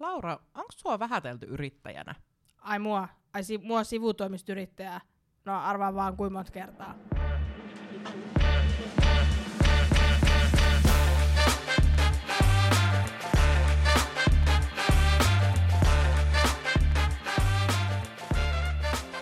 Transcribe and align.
Laura, 0.00 0.38
onko 0.54 0.72
sua 0.76 0.98
vähätelty 0.98 1.46
yrittäjänä? 1.46 2.14
Ai 2.58 2.78
mua, 2.78 3.08
ai 3.34 3.44
si, 3.44 3.58
mua 3.58 3.84
sivutoimistyrittäjää. 3.84 5.00
No 5.44 5.60
arvaa 5.60 5.94
vaan 5.94 6.16
kuinka 6.16 6.32
monta 6.38 6.52
kertaa. 6.52 6.94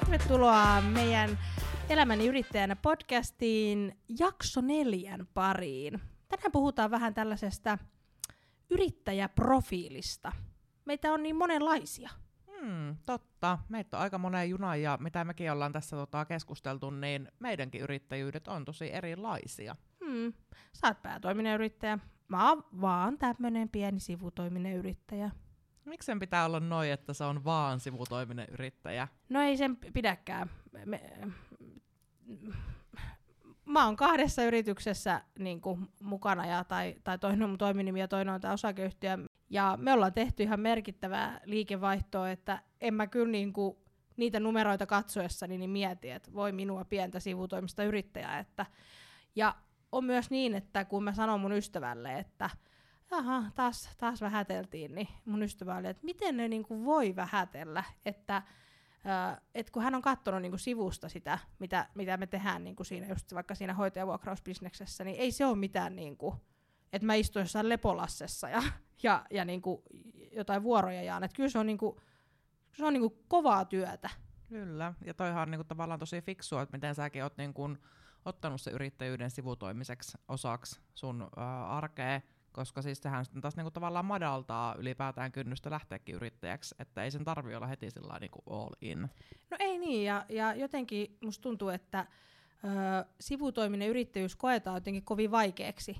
Tervetuloa 0.00 0.80
meidän 0.80 1.38
Elämäni 1.88 2.26
yrittäjänä 2.26 2.76
podcastiin 2.76 3.98
jakso 4.18 4.60
neljän 4.60 5.26
pariin. 5.34 6.00
Tänään 6.28 6.52
puhutaan 6.52 6.90
vähän 6.90 7.14
tällaisesta 7.14 7.78
yrittäjäprofiilista. 8.70 10.32
Meitä 10.86 11.12
on 11.12 11.22
niin 11.22 11.36
monenlaisia. 11.36 12.10
Hmm, 12.60 12.96
totta. 13.06 13.58
Meitä 13.68 13.96
on 13.96 14.02
aika 14.02 14.18
monen 14.18 14.50
juna 14.50 14.76
ja 14.76 14.98
mitä 15.00 15.24
mekin 15.24 15.52
ollaan 15.52 15.72
tässä 15.72 15.96
tota 15.96 16.24
keskusteltu, 16.24 16.90
niin 16.90 17.28
meidänkin 17.38 17.80
yrittäjyydet 17.80 18.48
on 18.48 18.64
tosi 18.64 18.92
erilaisia. 18.92 19.76
Hmm. 20.04 20.32
Sä 20.72 20.86
oot 20.86 21.02
päätoiminen 21.02 21.54
yrittäjä. 21.54 21.98
Mä 22.28 22.48
oon 22.48 22.64
vaan 22.80 23.18
tämmönen 23.18 23.68
pieni 23.68 24.00
sivutoiminen 24.00 24.72
yrittäjä. 24.72 25.30
Miksi 25.84 26.06
sen 26.06 26.18
pitää 26.18 26.44
olla 26.44 26.60
noin, 26.60 26.90
että 26.90 27.12
se 27.12 27.24
on 27.24 27.44
vaan 27.44 27.80
sivutoiminen 27.80 28.46
yrittäjä? 28.52 29.08
No 29.28 29.40
ei 29.40 29.56
sen 29.56 29.76
pidäkään. 29.76 30.50
Me, 30.84 31.00
mä 33.64 33.84
oon 33.84 33.96
kahdessa 33.96 34.44
yrityksessä 34.44 35.22
niin 35.38 35.60
kuin, 35.60 35.88
mukana, 36.02 36.46
ja, 36.46 36.64
tai, 36.64 36.96
tai 37.04 37.18
toinen 37.18 37.42
on 37.42 37.50
mun 37.50 37.58
toiminimi 37.58 38.00
ja 38.00 38.08
toinen 38.08 38.34
on 38.34 38.40
tämä 38.40 38.54
osakeyhtiö. 38.54 39.18
Ja 39.50 39.78
me 39.80 39.92
ollaan 39.92 40.12
tehty 40.12 40.42
ihan 40.42 40.60
merkittävää 40.60 41.40
liikevaihtoa, 41.44 42.30
että 42.30 42.62
en 42.80 42.94
mä 42.94 43.06
kyllä 43.06 43.30
niin 43.32 43.52
kuin, 43.52 43.76
niitä 44.16 44.40
numeroita 44.40 44.86
katsoessani 44.86 45.58
niin 45.58 45.70
mieti, 45.70 46.10
että 46.10 46.32
voi 46.32 46.52
minua 46.52 46.84
pientä 46.84 47.20
sivutoimista 47.20 47.84
yrittäjää. 47.84 48.38
Että, 48.38 48.66
ja 49.36 49.54
on 49.92 50.04
myös 50.04 50.30
niin, 50.30 50.54
että 50.54 50.84
kun 50.84 51.04
mä 51.04 51.14
sanon 51.14 51.40
mun 51.40 51.52
ystävälle, 51.52 52.18
että 52.18 52.50
jaha, 53.10 53.42
taas, 53.54 53.90
taas 53.98 54.20
vähäteltiin, 54.20 54.94
niin 54.94 55.08
mun 55.24 55.42
ystävä 55.42 55.76
oli, 55.76 55.88
että 55.88 56.04
miten 56.04 56.36
ne 56.36 56.48
niin 56.48 56.62
kuin 56.62 56.84
voi 56.84 57.16
vähätellä, 57.16 57.84
että 58.04 58.42
että 59.54 59.72
kun 59.72 59.82
hän 59.82 59.94
on 59.94 60.02
katsonut 60.02 60.42
niinku 60.42 60.58
sivusta 60.58 61.08
sitä, 61.08 61.38
mitä, 61.58 61.86
mitä 61.94 62.16
me 62.16 62.26
tehdään 62.26 62.64
niinku 62.64 62.84
siinä, 62.84 63.06
just 63.06 63.34
vaikka 63.34 63.54
siinä 63.54 63.74
hoitajavuokrausbisneksessä, 63.74 65.04
niin 65.04 65.16
ei 65.20 65.32
se 65.32 65.46
ole 65.46 65.56
mitään, 65.56 65.96
niinku, 65.96 66.34
että 66.92 67.06
mä 67.06 67.14
istun 67.14 67.42
jossain 67.42 67.68
lepolassessa 67.68 68.48
ja, 68.48 68.62
ja, 69.02 69.26
ja 69.30 69.44
niinku 69.44 69.82
jotain 70.32 70.62
vuoroja 70.62 71.02
jaan. 71.02 71.24
Et 71.24 71.32
kyllä 71.32 71.48
se 71.48 71.58
on, 71.58 71.66
niinku, 71.66 72.00
se 72.72 72.84
on 72.84 72.92
niinku 72.92 73.18
kovaa 73.28 73.64
työtä. 73.64 74.10
Kyllä, 74.48 74.94
ja 75.04 75.14
toihan 75.14 75.42
on 75.42 75.50
niinku 75.50 75.64
tavallaan 75.64 76.00
tosi 76.00 76.22
fiksua, 76.22 76.62
että 76.62 76.76
miten 76.76 76.94
säkin 76.94 77.22
oot 77.22 77.36
niinku 77.36 77.76
ottanut 78.24 78.60
se 78.60 78.70
yrittäjyyden 78.70 79.30
sivutoimiseksi 79.30 80.18
osaksi 80.28 80.80
sun 80.94 81.28
ää, 81.36 81.68
arkea, 81.68 82.20
koska 82.52 82.82
siis 82.82 82.98
sehän 83.02 83.24
sitten 83.24 83.42
taas 83.42 83.56
niinku 83.56 83.70
tavallaan 83.70 84.04
madaltaa 84.04 84.74
ylipäätään 84.78 85.32
kynnystä 85.32 85.70
lähteäkin 85.70 86.14
yrittäjäksi, 86.14 86.74
että 86.78 87.04
ei 87.04 87.10
sen 87.10 87.24
tarvi 87.24 87.54
olla 87.54 87.66
heti 87.66 87.90
sillä 87.90 88.18
niinku 88.20 88.42
all 88.50 88.70
in. 88.80 89.00
No 89.50 89.56
ei 89.60 89.78
niin, 89.78 90.04
ja, 90.04 90.26
ja 90.28 90.54
jotenkin 90.54 91.18
musta 91.24 91.42
tuntuu, 91.42 91.68
että 91.68 92.06
ö, 92.64 92.68
sivutoiminen 93.20 93.88
yrittäjyys 93.88 94.36
koetaan 94.36 94.76
jotenkin 94.76 95.04
kovin 95.04 95.30
vaikeaksi. 95.30 95.96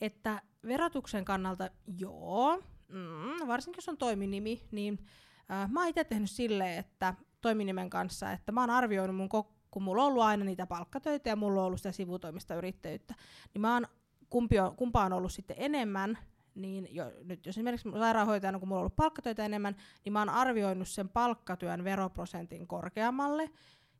Että 0.00 0.42
verotuksen 0.66 1.24
kannalta 1.24 1.70
joo, 1.98 2.62
mm, 2.88 3.48
varsinkin 3.48 3.78
jos 3.78 3.88
on 3.88 3.96
toiminimi, 3.96 4.62
niin 4.70 4.98
ö, 5.40 5.68
mä 5.68 5.80
oon 5.80 5.88
itse 5.88 6.04
tehnyt 6.04 6.30
silleen, 6.30 6.78
että 6.78 7.14
toiminimen 7.40 7.90
kanssa, 7.90 8.32
että 8.32 8.52
mä 8.52 8.60
oon 8.60 8.70
arvioinut 8.70 9.16
mun 9.16 9.28
kun 9.70 9.82
mulla 9.82 10.02
on 10.02 10.08
ollut 10.08 10.22
aina 10.22 10.44
niitä 10.44 10.66
palkkatöitä 10.66 11.28
ja 11.28 11.36
mulla 11.36 11.60
on 11.60 11.66
ollut 11.66 11.78
sitä 11.78 11.92
sivutoimista 11.92 12.54
yrittäjyyttä, 12.54 13.14
niin 13.54 13.62
mä 13.62 13.74
oon 13.74 13.86
kumpi 14.30 14.60
on, 14.60 14.76
kumpa 14.76 15.04
on 15.04 15.12
ollut 15.12 15.32
sitten 15.32 15.56
enemmän, 15.58 16.18
niin 16.54 16.88
jo, 16.90 17.12
nyt 17.24 17.46
jos 17.46 17.52
esimerkiksi 17.52 17.90
sairaanhoitajana, 17.98 18.58
kun 18.58 18.68
mulla 18.68 18.78
on 18.78 18.82
ollut 18.82 18.96
palkkatöitä 18.96 19.44
enemmän, 19.44 19.76
niin 20.04 20.12
mä 20.12 20.18
oon 20.18 20.28
arvioinut 20.28 20.88
sen 20.88 21.08
palkkatyön 21.08 21.84
veroprosentin 21.84 22.66
korkeammalle, 22.66 23.50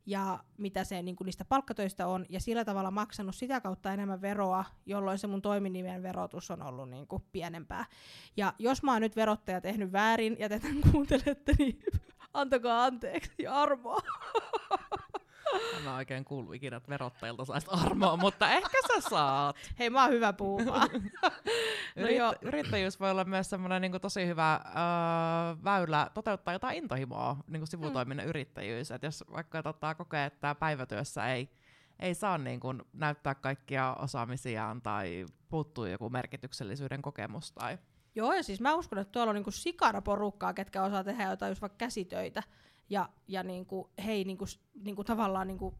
ja 0.06 0.44
mitä 0.58 0.84
se 0.84 1.02
niin 1.02 1.16
niistä 1.24 1.44
palkkatöistä 1.44 2.06
on, 2.06 2.26
ja 2.28 2.40
sillä 2.40 2.64
tavalla 2.64 2.90
maksanut 2.90 3.34
sitä 3.34 3.60
kautta 3.60 3.92
enemmän 3.92 4.20
veroa, 4.20 4.64
jolloin 4.86 5.18
se 5.18 5.26
mun 5.26 5.42
toiminimen 5.42 6.02
verotus 6.02 6.50
on 6.50 6.62
ollut 6.62 6.90
niin 6.90 7.06
kuin 7.06 7.22
pienempää. 7.32 7.84
Ja 8.36 8.54
jos 8.58 8.82
mä 8.82 8.92
oon 8.92 9.02
nyt 9.02 9.16
verottaja 9.16 9.60
tehnyt 9.60 9.92
väärin 9.92 10.36
ja 10.38 10.48
tätä 10.48 10.66
kuuntelette, 10.92 11.54
niin 11.58 11.82
antakaa 12.34 12.84
anteeksi 12.84 13.32
ja 13.42 13.54
armoa. 13.54 14.00
En 15.80 15.88
ole 15.88 15.96
oikein 15.96 16.24
kuullut 16.24 16.54
ikinä, 16.54 16.76
että 16.76 16.88
verottajilta 16.88 17.44
saisi 17.44 17.66
armoa, 17.70 18.16
mutta 18.16 18.50
ehkä 18.50 18.78
sä 18.88 19.08
saat. 19.10 19.56
Hei, 19.78 19.90
mä 19.90 20.02
oon 20.02 20.12
hyvä 20.12 20.32
puhumaan. 20.32 20.88
no 21.96 22.06
Yrit- 22.06 22.38
yrittäjyys 22.42 23.00
voi 23.00 23.10
olla 23.10 23.24
myös 23.24 23.50
semmoinen 23.50 23.82
niin 23.82 24.00
tosi 24.00 24.26
hyvä 24.26 24.60
öö, 24.66 25.64
väylä 25.64 26.10
toteuttaa 26.14 26.54
jotain 26.54 26.76
intohimoa, 26.76 27.36
niin 27.46 27.60
kuin 27.60 27.68
sivutoiminen 27.68 28.26
mm. 28.26 28.28
yrittäjyys. 28.28 28.90
Et 28.90 29.02
jos 29.02 29.24
vaikka 29.32 29.62
tota, 29.62 29.94
kokee, 29.94 30.26
että 30.26 30.54
päivätyössä 30.54 31.32
ei, 31.32 31.48
ei 31.98 32.14
saa 32.14 32.38
niin 32.38 32.60
kuin, 32.60 32.82
näyttää 32.92 33.34
kaikkia 33.34 33.96
osaamisiaan 33.98 34.82
tai 34.82 35.26
puuttuu 35.48 35.84
joku 35.84 36.10
merkityksellisyyden 36.10 37.02
kokemus 37.02 37.52
tai 37.52 37.78
Joo, 38.14 38.32
ja 38.32 38.42
siis 38.42 38.60
mä 38.60 38.74
uskon, 38.74 38.98
että 38.98 39.12
tuolla 39.12 39.30
on 39.30 39.34
niinku 39.34 39.50
sikara 39.50 40.02
porukkaa, 40.02 40.54
ketkä 40.54 40.82
osaa 40.82 41.04
tehdä 41.04 41.30
jotain 41.30 41.50
just 41.50 41.60
vaikka 41.60 41.76
käsitöitä, 41.76 42.42
ja, 42.90 43.08
ja 43.28 43.42
niinku, 43.42 43.90
hei 44.04 44.24
niinku, 44.24 44.44
niinku 44.74 45.04
tavallaan 45.04 45.46
niinku, 45.46 45.74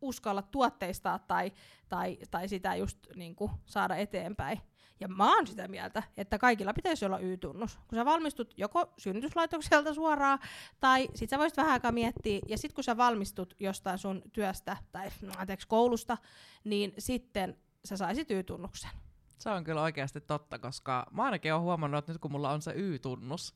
uskalla 0.00 0.42
tuotteistaa 0.42 1.18
tai, 1.18 1.52
tai, 1.88 2.18
tai 2.30 2.48
sitä 2.48 2.76
just 2.76 2.98
niinku, 3.16 3.50
saada 3.66 3.96
eteenpäin. 3.96 4.60
Ja 5.00 5.08
mä 5.08 5.36
oon 5.36 5.46
sitä 5.46 5.68
mieltä, 5.68 6.02
että 6.16 6.38
kaikilla 6.38 6.74
pitäisi 6.74 7.04
olla 7.04 7.18
Y-tunnus. 7.18 7.78
Kun 7.88 7.96
sä 7.98 8.04
valmistut 8.04 8.54
joko 8.56 8.92
synnytyslaitokselta 8.98 9.94
suoraan, 9.94 10.38
tai 10.80 11.08
sit 11.14 11.30
sä 11.30 11.38
voisit 11.38 11.56
vähän 11.56 11.72
aikaa 11.72 11.92
miettiä, 11.92 12.40
ja 12.48 12.58
sit 12.58 12.72
kun 12.72 12.84
sä 12.84 12.96
valmistut 12.96 13.54
jostain 13.60 13.98
sun 13.98 14.22
työstä, 14.32 14.76
tai 14.92 15.10
anteeksi 15.36 15.68
koulusta, 15.68 16.18
niin 16.64 16.94
sitten 16.98 17.56
sä 17.84 17.96
saisit 17.96 18.30
Y-tunnuksen. 18.30 18.90
Se 19.38 19.50
on 19.50 19.64
kyllä 19.64 19.82
oikeasti 19.82 20.20
totta, 20.20 20.58
koska 20.58 21.06
mä 21.10 21.22
ainakin 21.22 21.52
olen 21.52 21.64
huomannut, 21.64 21.98
että 21.98 22.12
nyt 22.12 22.20
kun 22.20 22.32
mulla 22.32 22.50
on 22.50 22.62
se 22.62 22.72
Y-tunnus, 22.76 23.54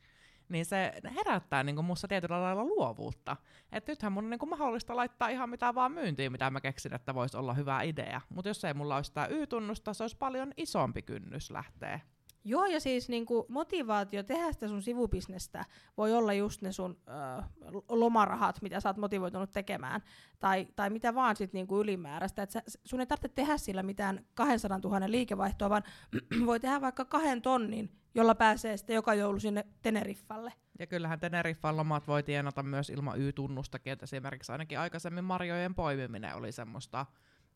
niin 0.49 0.65
se 0.66 0.93
herättää 1.16 1.62
niin 1.62 1.84
musta 1.84 2.09
tietyllä 2.09 2.43
lailla 2.43 2.65
luovuutta. 2.65 3.37
Et 3.72 3.87
nythän 3.87 4.12
mun 4.12 4.25
on 4.25 4.31
niin 4.31 4.49
mahdollista 4.49 4.97
laittaa 4.97 5.28
ihan 5.28 5.50
mitä 5.50 5.75
vaan 5.75 5.93
myyntiin, 5.93 6.33
mitä 6.33 6.50
mä 6.50 6.61
keksin, 6.61 6.94
että 6.94 7.15
voisi 7.15 7.37
olla 7.37 7.55
hyvä 7.55 7.83
idea. 7.83 8.21
Mutta 8.28 8.49
jos 8.49 8.65
ei 8.65 8.75
mulla 8.75 8.97
olisi 8.97 9.09
sitä 9.09 9.27
Y-tunnusta, 9.27 9.94
se 9.94 10.05
olisi 10.05 10.17
paljon 10.17 10.53
isompi 10.56 11.03
kynnys 11.03 11.50
lähteä 11.50 12.00
Joo, 12.48 12.66
ja 12.66 12.81
siis 12.81 13.09
niinku 13.09 13.47
motivaatio 13.48 14.22
tehdä 14.22 14.53
sitä 14.53 14.69
sun 14.69 14.82
sivubisnestä 14.82 15.64
voi 15.97 16.14
olla 16.14 16.32
just 16.32 16.62
ne 16.62 16.72
sun 16.72 16.98
ö, 17.09 17.42
lomarahat, 17.88 18.62
mitä 18.62 18.81
sä 18.81 18.88
oot 18.88 18.97
motivoitunut 18.97 19.50
tekemään, 19.50 20.00
tai, 20.38 20.69
tai 20.76 20.91
mitä 20.91 21.14
vaan 21.14 21.37
sit 21.37 21.53
niinku 21.53 21.81
ylimääräistä. 21.81 22.42
Et 22.42 22.50
sä, 22.50 22.62
sun 22.84 23.00
ei 23.00 23.06
tarvitse 23.06 23.28
tehdä 23.28 23.56
sillä 23.56 23.82
mitään 23.82 24.26
200 24.34 24.78
000 24.78 25.10
liikevaihtoa, 25.10 25.70
vaan 25.70 25.82
voi 26.47 26.60
tehdä 26.60 26.81
vaikka 26.81 27.04
kahden 27.04 27.42
tonnin, 27.42 27.91
jolla 28.14 28.34
pääsee 28.34 28.76
sitten 28.76 28.94
joka 28.94 29.14
joulu 29.14 29.41
sinne 29.41 29.66
Teneriffalle. 29.82 30.53
Ja 30.78 30.87
kyllähän 30.87 31.20
Teneriffan 31.20 31.76
lomat 31.76 32.06
voi 32.06 32.22
tienata 32.22 32.62
myös 32.62 32.91
ilman 32.91 33.20
Y-tunnustakin, 33.20 33.92
että 33.92 34.04
esimerkiksi 34.04 34.53
ainakin 34.53 34.78
aikaisemmin 34.78 35.25
marjojen 35.25 35.75
poimiminen 35.75 36.37
oli 36.37 36.53
semmoista 36.53 37.06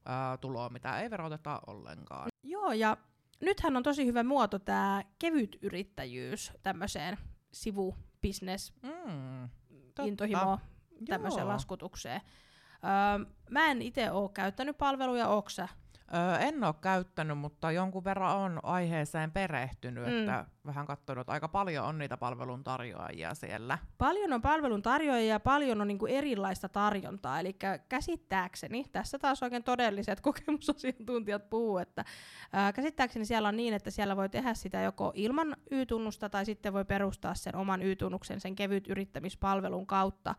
ö, 0.07 0.39
tuloa, 0.41 0.69
mitä 0.69 1.01
ei 1.01 1.11
veroteta 1.11 1.61
ollenkaan. 1.67 2.29
Joo, 2.43 2.73
ja 2.73 2.97
nythän 3.43 3.77
on 3.77 3.83
tosi 3.83 4.07
hyvä 4.07 4.23
muoto 4.23 4.59
tämä 4.59 5.03
kevyt 5.19 5.57
yrittäjyys 5.63 6.53
tämmöiseen 6.63 7.19
sivubisnes 7.53 8.73
mm, 8.83 9.49
intohimo 10.03 10.59
tämmöiseen 11.09 11.49
laskutukseen. 11.49 12.21
Öö, 12.85 13.27
mä 13.51 13.71
en 13.71 13.83
itse 13.83 14.11
ole 14.11 14.31
käyttänyt 14.35 14.79
palveluja, 14.79 15.29
oksa 15.29 15.69
Öö, 16.15 16.37
en 16.37 16.65
ole 16.65 16.75
käyttänyt, 16.81 17.39
mutta 17.39 17.71
jonkun 17.71 18.05
verran 18.05 18.37
on 18.37 18.61
aiheeseen 18.63 19.33
perehtynyt, 19.33 20.07
mm. 20.07 20.19
että 20.19 20.47
vähän 20.67 20.87
katsonut, 20.87 21.31
aika 21.31 21.49
paljon 21.49 21.87
on 21.87 21.99
niitä 21.99 22.17
palveluntarjoajia 22.17 23.35
siellä. 23.35 23.79
Paljon 23.99 24.33
on 24.33 24.43
palveluntarjoajia 24.43 25.33
ja 25.33 25.41
paljon 25.41 25.81
on 25.81 25.89
niinku 25.89 26.07
erilaista 26.07 26.69
tarjontaa, 26.69 27.41
eli 27.41 27.57
käsittääkseni, 27.89 28.85
tässä 28.93 29.19
taas 29.19 29.43
oikein 29.43 29.65
todelliset 29.65 30.21
kokemusasiantuntijat 30.31 31.51
puhuu, 31.51 31.79
että 31.79 32.05
ää, 32.53 32.73
käsittääkseni 32.73 33.25
siellä 33.25 33.49
on 33.49 33.57
niin, 33.57 33.75
että 33.75 33.91
siellä 33.91 34.17
voi 34.17 34.29
tehdä 34.29 34.55
sitä 34.55 34.81
joko 34.81 35.13
ilman 35.15 35.57
Y-tunnusta 35.71 36.29
tai 36.29 36.45
sitten 36.45 36.73
voi 36.73 36.85
perustaa 36.85 37.35
sen 37.35 37.57
oman 37.57 37.83
Y-tunnuksen 37.83 38.41
sen 38.41 38.55
kevyt 38.55 38.89
yrittämispalvelun 38.89 39.87
kautta. 39.87 40.35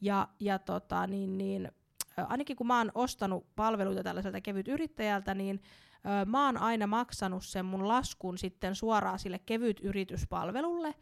Ja, 0.00 0.28
ja 0.40 0.58
tota, 0.58 1.06
niin, 1.06 1.38
niin, 1.38 1.72
ainakin 2.16 2.56
kun 2.56 2.66
mä 2.66 2.78
oon 2.78 2.92
ostanut 2.94 3.46
palveluita 3.56 4.02
tällaiselta 4.02 4.40
kevyt 4.40 4.68
yrittäjältä, 4.68 5.34
niin 5.34 5.62
ö, 6.22 6.24
mä 6.24 6.46
oon 6.46 6.56
aina 6.56 6.86
maksanut 6.86 7.44
sen 7.44 7.64
mun 7.64 7.88
laskun 7.88 8.38
sitten 8.38 8.74
suoraan 8.74 9.18
sille 9.18 9.38
kevyt 9.38 9.80
yrityspalvelulle, 9.80 10.94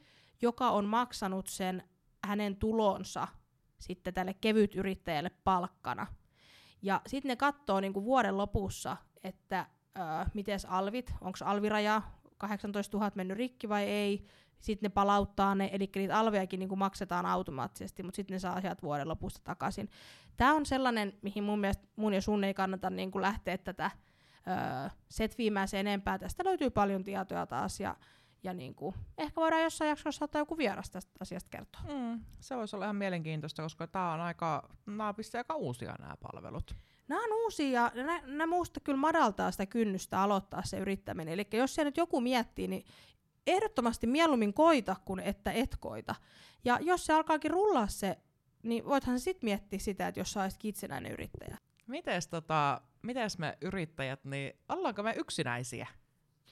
joka 0.42 0.70
on 0.70 0.84
maksanut 0.84 1.46
sen 1.46 1.82
hänen 2.24 2.56
tulonsa 2.56 3.28
sitten 3.78 4.14
tälle 4.14 4.34
kevyt 4.34 4.74
yrittäjälle 4.74 5.30
palkkana. 5.44 6.06
Ja 6.82 7.00
sitten 7.06 7.28
ne 7.28 7.36
katsoo 7.36 7.80
niinku 7.80 8.04
vuoden 8.04 8.38
lopussa, 8.38 8.96
että 9.24 9.66
miten 10.34 10.58
alvit, 10.68 11.14
onko 11.20 11.38
alviraja 11.44 12.02
18 12.38 12.98
000 12.98 13.10
mennyt 13.14 13.36
rikki 13.36 13.68
vai 13.68 13.84
ei, 13.84 14.26
sitten 14.60 14.88
ne 14.88 14.92
palauttaa 14.94 15.54
ne, 15.54 15.70
eli 15.72 15.90
niitä 15.94 16.18
alvejakin 16.18 16.60
niin 16.60 16.78
maksetaan 16.78 17.26
automaattisesti, 17.26 18.02
mutta 18.02 18.16
sitten 18.16 18.34
ne 18.34 18.38
saa 18.38 18.60
sieltä 18.60 18.82
vuoden 18.82 19.08
lopusta 19.08 19.40
takaisin. 19.44 19.90
Tämä 20.36 20.54
on 20.54 20.66
sellainen, 20.66 21.18
mihin 21.22 21.44
mun 21.44 21.58
mielestä 21.58 21.88
mun 21.96 22.14
ja 22.14 22.22
sun 22.22 22.44
ei 22.44 22.54
kannata 22.54 22.90
niin 22.90 23.10
kuin 23.10 23.22
lähteä 23.22 23.58
tätä 23.58 23.90
öö, 24.48 24.90
setviimään 25.08 25.68
se 25.68 25.80
enempää. 25.80 26.18
Tästä 26.18 26.44
löytyy 26.44 26.70
paljon 26.70 27.04
tietoja 27.04 27.46
taas, 27.46 27.80
ja, 27.80 27.96
ja 28.42 28.54
niin 28.54 28.74
kuin, 28.74 28.94
ehkä 29.18 29.40
voidaan 29.40 29.62
jossain 29.62 29.88
jaksossa 29.88 30.24
ottaa 30.24 30.40
joku 30.40 30.58
vieras 30.58 30.90
tästä 30.90 31.12
asiasta 31.20 31.48
kertoa. 31.50 31.82
Mm, 31.88 32.20
se 32.40 32.56
voisi 32.56 32.76
olla 32.76 32.84
ihan 32.84 32.96
mielenkiintoista, 32.96 33.62
koska 33.62 33.86
tämä 33.86 34.12
on 34.12 34.20
aika, 34.20 34.68
nämä 34.86 35.08
on 35.08 35.14
aika 35.34 35.54
uusia 35.54 35.94
nämä 35.98 36.14
palvelut. 36.16 36.76
Nämä 37.08 37.24
on 37.24 37.32
uusia 37.44 37.90
ja 37.94 38.04
nämä 38.26 38.46
muusta 38.46 38.80
kyllä 38.80 38.98
madaltaa 38.98 39.50
sitä 39.50 39.66
kynnystä 39.66 40.22
aloittaa 40.22 40.62
se 40.64 40.78
yrittäminen. 40.78 41.34
Eli 41.34 41.46
jos 41.52 41.74
se 41.74 41.84
nyt 41.84 41.96
joku 41.96 42.20
miettii, 42.20 42.68
niin 42.68 42.84
ehdottomasti 43.46 44.06
mieluummin 44.06 44.54
koita 44.54 44.96
kuin 45.04 45.20
että 45.20 45.52
et 45.52 45.76
koita. 45.80 46.14
Ja 46.64 46.78
jos 46.82 47.06
se 47.06 47.12
alkaakin 47.12 47.50
rullaa 47.50 47.86
se, 47.86 48.18
niin 48.62 48.84
voithan 48.84 49.20
sitten 49.20 49.46
miettiä 49.46 49.78
sitä, 49.78 50.08
että 50.08 50.20
jos 50.20 50.32
sä 50.32 50.42
olisit 50.42 50.64
itsenäinen 50.64 51.12
yrittäjä. 51.12 51.58
Mites, 51.86 52.28
tota, 52.28 52.80
mites 53.02 53.38
me 53.38 53.58
yrittäjät, 53.60 54.24
niin 54.24 54.52
ollaanko 54.68 55.02
me 55.02 55.14
yksinäisiä? 55.18 55.86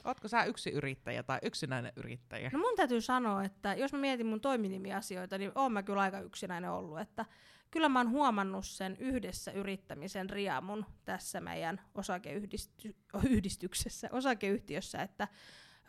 Ootko 0.04 0.28
sä 0.28 0.44
yksi 0.44 0.70
yrittäjä 0.70 1.22
tai 1.22 1.38
yksinäinen 1.42 1.92
yrittäjä? 1.96 2.50
No 2.52 2.58
mun 2.58 2.76
täytyy 2.76 3.00
sanoa, 3.00 3.44
että 3.44 3.74
jos 3.74 3.92
mä 3.92 3.98
mietin 3.98 4.26
mun 4.26 4.40
toiminimiasioita, 4.40 5.38
niin 5.38 5.52
oon 5.54 5.72
mä 5.72 5.82
kyllä 5.82 6.00
aika 6.00 6.20
yksinäinen 6.20 6.70
ollut. 6.70 7.00
Että 7.00 7.26
kyllä 7.70 7.88
mä 7.88 7.98
oon 7.98 8.10
huomannut 8.10 8.66
sen 8.66 8.96
yhdessä 8.96 9.52
yrittämisen 9.52 10.30
riamun 10.30 10.86
tässä 11.04 11.40
meidän 11.40 11.80
osakeyhdistyksessä, 11.94 14.08
osakeyhtiössä, 14.12 15.02
että 15.02 15.28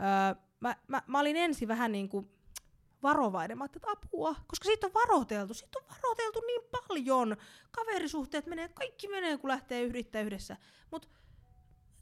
öö, 0.02 0.42
mä, 0.60 0.76
mä, 0.88 1.02
mä 1.08 1.20
olin 1.20 1.38
ensin 1.38 1.68
vähän 1.68 1.92
niin 1.92 2.10
kuin 2.10 2.32
varovainen. 3.04 3.58
Mä 3.58 3.66
että 3.66 3.80
apua, 3.92 4.36
koska 4.48 4.66
siitä 4.66 4.88
on 4.88 4.94
varoteltu. 4.94 5.54
Siitä 5.54 5.80
on 5.80 5.96
varoteltu 5.96 6.42
niin 6.48 6.62
paljon. 6.72 7.38
Kaverisuhteet 7.72 8.46
menee, 8.46 8.70
kaikki 8.70 9.08
menee, 9.08 9.38
kun 9.38 9.50
lähtee 9.50 9.84
yrittää 9.84 10.22
yhdessä. 10.22 10.58
Mutta 10.92 11.08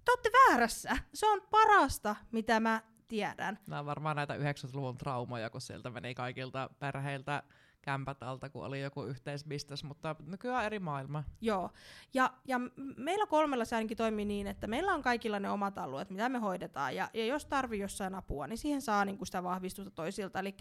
te 0.06 0.12
olette 0.12 0.30
väärässä. 0.32 0.98
Se 1.14 1.28
on 1.28 1.42
parasta, 1.52 2.16
mitä 2.32 2.60
mä 2.60 2.82
tiedän. 3.08 3.60
Nämä 3.68 3.80
on 3.80 3.86
varmaan 3.86 4.16
näitä 4.16 4.36
90-luvun 4.36 4.98
traumoja, 4.98 5.50
kun 5.50 5.62
sieltä 5.62 5.90
meni 5.90 6.16
kaikilta 6.16 6.70
perheiltä 6.80 7.44
kämpät 7.88 8.24
alta, 8.24 8.50
kun 8.50 8.66
oli 8.66 8.82
joku 8.82 9.04
yhteisbisnes, 9.04 9.84
mutta 9.84 10.16
nykyään 10.26 10.66
eri 10.66 10.80
maailma. 10.80 11.24
Joo, 11.42 11.70
ja, 12.14 12.34
ja 12.46 12.60
meillä 12.98 13.26
kolmella 13.26 13.66
se 13.66 13.76
ainakin 13.76 13.98
toimii 13.98 14.26
niin, 14.26 14.48
että 14.48 14.68
meillä 14.68 14.94
on 14.94 15.02
kaikilla 15.02 15.40
ne 15.40 15.50
omat 15.50 15.78
alueet, 15.78 16.10
mitä 16.10 16.30
me 16.30 16.40
hoidetaan, 16.40 16.96
ja, 16.96 17.10
ja 17.14 17.26
jos 17.26 17.46
tarvii 17.46 17.80
jossain 17.80 18.16
apua, 18.16 18.48
niin 18.48 18.58
siihen 18.58 18.82
saa 18.82 19.06
niinku 19.06 19.26
sitä 19.26 19.44
vahvistusta 19.44 19.92
toisilta. 19.92 20.40
Eli 20.40 20.56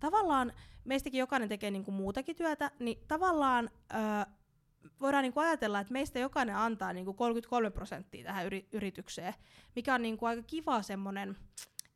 tavallaan 0.00 0.52
meistäkin 0.84 1.18
jokainen 1.18 1.48
tekee 1.48 1.70
niinku 1.70 1.90
muutakin 1.90 2.36
työtä, 2.36 2.70
niin 2.78 2.98
tavallaan 3.08 3.70
öö, 3.94 4.32
voidaan 5.00 5.22
niinku 5.22 5.40
ajatella, 5.40 5.80
että 5.80 5.92
meistä 5.92 6.18
jokainen 6.18 6.56
antaa 6.56 6.92
niinku 6.92 7.14
33 7.14 7.70
prosenttia 7.70 8.24
tähän 8.24 8.46
yri- 8.46 8.68
yritykseen, 8.72 9.34
mikä 9.76 9.94
on 9.94 10.02
niinku 10.02 10.26
aika 10.26 10.42
kiva 10.42 10.82
semmoinen 10.82 11.36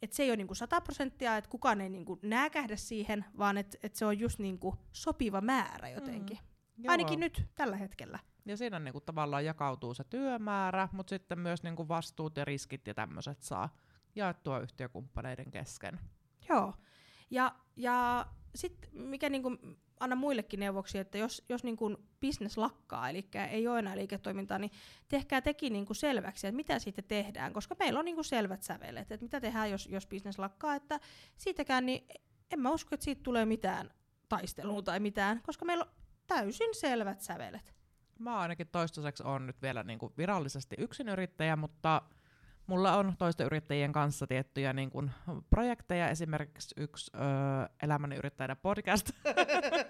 että 0.03 0.17
se 0.17 0.23
ei 0.23 0.31
ole 0.31 0.37
niinku 0.37 0.55
100 0.55 0.81
prosenttia, 0.81 1.37
että 1.37 1.51
kukaan 1.51 1.81
ei 1.81 1.89
niinku 1.89 2.19
nääkähdä 2.23 2.77
siihen, 2.77 3.25
vaan 3.39 3.59
että 3.59 3.79
et 3.83 3.95
se 3.95 4.07
on 4.07 4.19
just 4.19 4.39
niinku 4.39 4.77
sopiva 4.93 5.41
määrä 5.41 5.89
jotenkin. 5.89 6.39
Mm. 6.77 6.85
Ainakin 6.89 7.21
nyt 7.21 7.47
tällä 7.55 7.77
hetkellä. 7.77 8.19
Ja 8.47 8.57
siinä 8.57 8.79
niinku 8.79 9.01
tavallaan 9.01 9.45
jakautuu 9.45 9.95
se 9.95 10.05
työmäärä, 10.05 10.89
mutta 10.93 11.11
sitten 11.11 11.39
myös 11.39 11.63
niinku 11.63 11.89
vastuut 11.89 12.37
ja 12.37 12.45
riskit 12.45 12.87
ja 12.87 12.95
tämmöiset 12.95 13.43
saa 13.43 13.77
jaettua 14.15 14.61
yhtiökumppaneiden 14.61 15.51
kesken. 15.51 16.01
Joo. 16.49 16.75
Ja, 17.31 17.55
ja 17.77 18.27
sitten 18.55 18.91
mikä 18.93 19.29
niinku 19.29 19.57
anna 20.01 20.17
muillekin 20.17 20.61
neuvoksi, 20.61 20.99
että 20.99 21.19
jos, 21.19 21.45
jos 21.49 21.65
niin 21.65 21.77
business 22.21 22.57
lakkaa, 22.57 23.11
eli 23.11 23.29
ei 23.51 23.69
ole 23.69 23.79
enää 23.79 23.97
liiketoimintaa, 23.97 24.59
niin 24.59 24.71
tehkää 25.09 25.41
teki 25.41 25.71
niin 25.71 25.87
kuin 25.87 25.97
selväksi, 25.97 26.47
että 26.47 26.57
mitä 26.57 26.79
siitä 26.79 27.03
tehdään, 27.03 27.53
koska 27.53 27.77
meillä 27.79 27.99
on 27.99 28.05
niin 28.05 28.15
kuin 28.15 28.25
selvät 28.25 28.63
sävelet, 28.63 29.13
että 29.13 29.25
mitä 29.25 29.41
tehdään, 29.41 29.71
jos, 29.71 29.87
jos 29.87 30.07
business 30.07 30.39
lakkaa, 30.39 30.75
että 30.75 31.01
siitäkään, 31.37 31.87
niin 31.87 32.09
en 32.51 32.61
mä 32.61 32.71
usko, 32.71 32.95
että 32.95 33.05
siitä 33.05 33.23
tulee 33.23 33.45
mitään 33.45 33.91
taistelua 34.29 34.83
tai 34.83 35.01
mitään, 35.01 35.41
koska 35.43 35.65
meillä 35.65 35.85
on 35.85 35.91
täysin 36.27 36.75
selvät 36.75 37.21
sävelet. 37.21 37.75
Mä 38.19 38.39
ainakin 38.39 38.69
toistaiseksi 38.69 39.23
on 39.23 39.47
nyt 39.47 39.63
vielä 39.63 39.83
niin 39.83 39.99
kuin 39.99 40.13
virallisesti 40.19 40.77
yksinyrittäjä, 40.79 41.57
mutta 41.57 42.03
Mulla 42.67 42.97
on 42.97 43.14
toisten 43.19 43.47
yrittäjien 43.47 43.93
kanssa 43.93 44.26
tiettyjä 44.26 44.73
niin 44.73 44.91
kun, 44.91 45.11
projekteja, 45.50 46.09
esimerkiksi 46.09 46.75
yksi 46.76 47.11
ö, 47.14 47.19
Elämäni 47.82 48.17
yrittäjänä 48.17 48.56
podcast, 48.56 49.11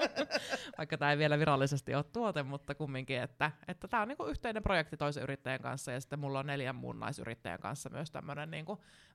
vaikka 0.78 0.98
tämä 0.98 1.10
ei 1.10 1.18
vielä 1.18 1.38
virallisesti 1.38 1.94
ole 1.94 2.04
tuote, 2.04 2.42
mutta 2.42 2.74
kumminkin, 2.74 3.20
että 3.20 3.50
että 3.68 3.88
tämä 3.88 4.02
on 4.02 4.08
niin 4.08 4.28
yhteinen 4.28 4.62
projekti 4.62 4.96
toisen 4.96 5.22
yrittäjän 5.22 5.60
kanssa, 5.60 5.92
ja 5.92 6.00
sitten 6.00 6.18
mulla 6.18 6.38
on 6.38 6.46
neljän 6.46 6.76
muun 6.76 7.00
naisyrittäjän 7.00 7.60
kanssa 7.60 7.90
myös 7.90 8.10
tämmöinen 8.10 8.50
niin 8.50 8.66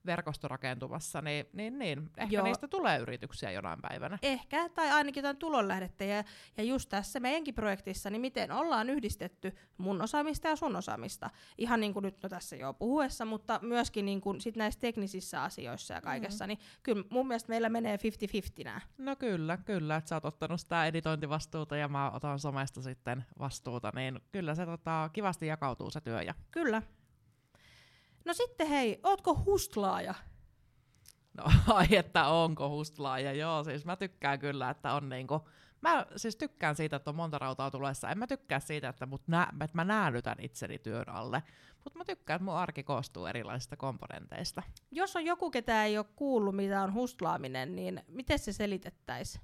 verkosto 0.06 0.48
rakentumassa, 0.48 1.21
niin, 1.21 1.45
niin, 1.53 1.80
niin. 1.80 2.10
Ehkä 2.18 2.36
Joo. 2.36 2.44
niistä 2.44 2.68
tulee 2.68 3.00
yrityksiä 3.00 3.51
jonain 3.51 3.81
päivänä. 3.81 4.18
Ehkä, 4.21 4.69
tai 4.69 4.92
ainakin 4.92 5.21
jotain 5.21 5.38
tulonlähdettä, 5.38 6.03
ja, 6.03 6.24
ja 6.57 6.63
just 6.63 6.89
tässä 6.89 7.19
meidänkin 7.19 7.56
projektissa, 7.56 8.10
niin 8.10 8.21
miten 8.21 8.51
ollaan 8.51 8.89
yhdistetty 8.89 9.56
mun 9.77 10.01
osaamista 10.01 10.48
ja 10.48 10.56
sun 10.56 10.75
osaamista, 10.75 11.30
ihan 11.57 11.80
niin 11.80 11.94
kuin 11.94 12.03
nyt 12.03 12.24
no 12.24 12.30
tässä 12.30 12.56
jo 12.56 12.74
puhuessa, 12.74 13.25
mutta 13.25 13.47
myöskin 13.62 14.06
niin 14.06 14.22
kuin 14.22 14.42
sit 14.42 14.56
näissä 14.56 14.80
teknisissä 14.80 15.44
asioissa 15.44 15.94
ja 15.94 16.02
kaikessa, 16.02 16.46
mm. 16.46 16.48
niin 16.48 16.60
kyllä 16.84 17.04
mun 17.10 17.28
mielestä 17.28 17.50
meillä 17.50 17.70
menee 17.70 17.98
50-50 18.62 18.64
nää. 18.64 18.82
No 18.98 19.16
kyllä, 19.16 19.58
kyllä, 19.58 19.96
että 19.96 20.10
sä 20.10 20.16
oot 20.16 20.26
ottanut 20.26 20.62
sitä 20.62 20.86
editointivastuuta 20.86 21.78
ja 21.78 21.88
mä 21.88 22.12
otan 22.12 22.40
somesta 22.40 22.82
sitten 22.82 23.26
vastuuta, 23.40 23.92
niin 23.96 24.20
kyllä 24.32 24.56
se 24.56 24.66
tota, 24.66 25.10
kivasti 25.14 25.48
jakautuu 25.48 25.92
se 25.92 26.02
työ. 26.02 26.22
Ja... 26.22 26.34
Kyllä. 26.52 26.82
No 28.26 28.34
sitten 28.34 28.68
hei, 28.68 29.00
ootko 29.04 29.44
hustlaaja? 29.46 30.16
No 31.38 31.44
ai, 31.75 31.88
että 31.92 32.28
onko 32.28 32.69
hustlaaja, 32.69 33.34
joo, 33.34 33.63
siis 33.63 33.86
mä 33.86 33.95
tykkään 33.95 34.39
kyllä, 34.39 34.69
että 34.69 34.94
on 34.94 35.10
niinku, 35.10 35.48
mä 35.82 36.06
siis 36.15 36.36
tykkään 36.36 36.75
siitä, 36.75 36.96
että 36.96 37.10
on 37.10 37.15
monta 37.15 37.39
rautaa 37.39 37.72
tulessa, 37.72 38.10
en 38.10 38.17
mä 38.17 38.27
tykkää 38.27 38.60
siitä, 38.60 38.89
että, 38.89 39.06
mut 39.06 39.27
nä, 39.27 39.48
että 39.51 39.75
mä 39.75 39.84
näännytän 39.84 40.38
itseni 40.39 40.79
työn 40.79 41.10
alle. 41.10 41.44
Mutta 41.84 41.98
mä 41.98 42.06
tykkään, 42.06 42.36
että 42.36 42.46
mun 42.46 42.53
arki 42.53 42.84
koostuu 42.84 43.25
erilaisista 43.25 43.77
komponenteista. 43.77 44.63
Jos 44.91 45.15
on 45.15 45.25
joku, 45.25 45.51
ketä 45.51 45.86
ei 45.86 45.98
ole 45.98 46.06
kuullut, 46.15 46.56
mitä 46.56 46.84
on 46.84 46.94
hustlaaminen, 46.94 47.75
niin 47.75 48.01
miten 48.08 48.39
se 48.39 48.53
selitettäisiin? 48.53 49.44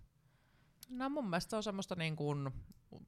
No 0.90 1.10
mun 1.10 1.30
mielestä 1.30 1.50
se 1.50 1.56
on 1.56 1.64
semmoista 1.64 1.96
niin 1.96 2.16
kuin, 2.16 2.52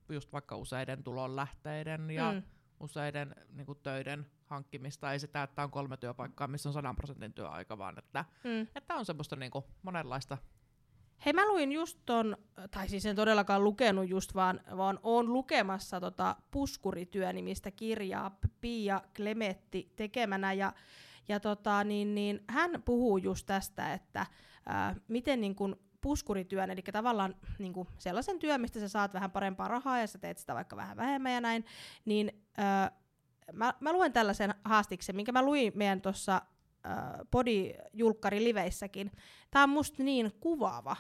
just 0.10 0.34
vaikka 0.34 0.58
useiden 0.58 1.04
tulonlähteiden 1.04 2.12
ja 2.12 2.32
mm. 2.32 2.44
Useiden 2.86 3.36
niin 3.52 3.66
kuin 3.66 3.80
töiden 3.84 4.26
hankkimista. 4.46 5.12
Ei 5.12 5.20
sitä, 5.20 5.44
että 5.44 5.64
on 5.64 5.72
kolme 5.72 5.98
työpaikkaa, 5.98 6.48
missä 6.48 6.70
on 6.70 6.74
100 6.74 6.94
prosentin 6.94 7.34
työaika, 7.34 7.78
vaan 7.78 8.00
että, 8.00 8.26
mm. 8.44 8.68
että 8.76 8.96
on 8.96 9.06
semmoista 9.06 9.36
niin 9.36 9.52
kuin 9.52 9.66
monenlaista 9.84 10.38
Hei, 11.26 11.34
mä 11.34 11.48
luin 11.48 11.72
just 11.72 12.00
ton, 12.06 12.38
tai 12.72 12.90
siis 12.90 13.06
en 13.06 13.16
todellakaan 13.16 13.64
lukenut 13.64 14.10
just, 14.10 14.36
vaan, 14.36 14.62
vaan 14.78 15.00
oon 15.04 15.34
lukemassa 15.34 16.00
tota 16.00 16.36
Puskurityö-nimistä 16.52 17.72
kirjaa 17.72 18.38
Pia 18.62 19.02
Klemetti 19.16 19.92
tekemänä, 19.96 20.54
ja, 20.54 20.74
ja 21.28 21.40
tota, 21.40 21.84
niin, 21.84 22.16
niin, 22.16 22.44
hän 22.48 22.82
puhuu 22.86 23.18
just 23.18 23.46
tästä, 23.46 23.94
että 23.94 24.26
ää, 24.66 24.96
miten 25.08 25.42
niin 25.42 25.56
kun 25.56 25.80
puskurityön, 26.06 26.72
eli 26.72 26.82
tavallaan 26.82 27.36
niin 27.60 27.74
kuin 27.74 27.88
sellaisen 27.98 28.40
työn, 28.40 28.62
mistä 28.62 28.80
sä 28.80 28.88
saat 28.88 29.14
vähän 29.14 29.32
parempaa 29.32 29.68
rahaa 29.68 30.00
ja 30.00 30.08
sä 30.08 30.18
teet 30.18 30.38
sitä 30.38 30.56
vaikka 30.56 30.76
vähän 30.76 30.98
vähemmän 30.98 31.34
ja 31.34 31.42
näin, 31.42 31.66
niin 32.06 32.44
ää, 32.58 32.92
mä, 33.54 33.74
mä 33.80 33.94
luen 33.94 34.14
tällaisen 34.14 34.54
haastiksen, 34.66 35.16
minkä 35.16 35.32
mä 35.32 35.42
luin 35.42 35.72
meidän 35.76 36.02
tuossa 36.02 36.42
Podi-julkkari 37.32 38.44
liveissäkin. 38.44 39.12
Tämä 39.52 39.64
on 39.64 39.70
musta 39.70 40.04
niin 40.04 40.32
kuvaava. 40.40 40.96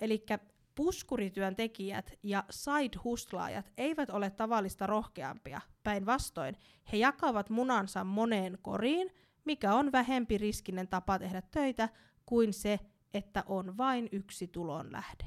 Eli 0.00 0.26
puskurityöntekijät 0.74 2.12
ja 2.22 2.44
side-hustlaajat 2.50 3.72
eivät 3.76 4.10
ole 4.10 4.30
tavallista 4.30 4.86
rohkeampia. 4.86 5.60
Päinvastoin, 5.82 6.56
he 6.92 6.96
jakavat 6.96 7.50
munansa 7.50 8.04
moneen 8.04 8.58
koriin, 8.62 9.10
mikä 9.44 9.74
on 9.74 9.92
vähempi 9.92 10.38
riskinen 10.38 10.88
tapa 10.88 11.18
tehdä 11.18 11.42
töitä 11.50 11.88
kuin 12.26 12.52
se, 12.52 12.78
että 13.14 13.44
on 13.46 13.76
vain 13.76 14.08
yksi 14.12 14.48
tulonlähde. 14.48 15.24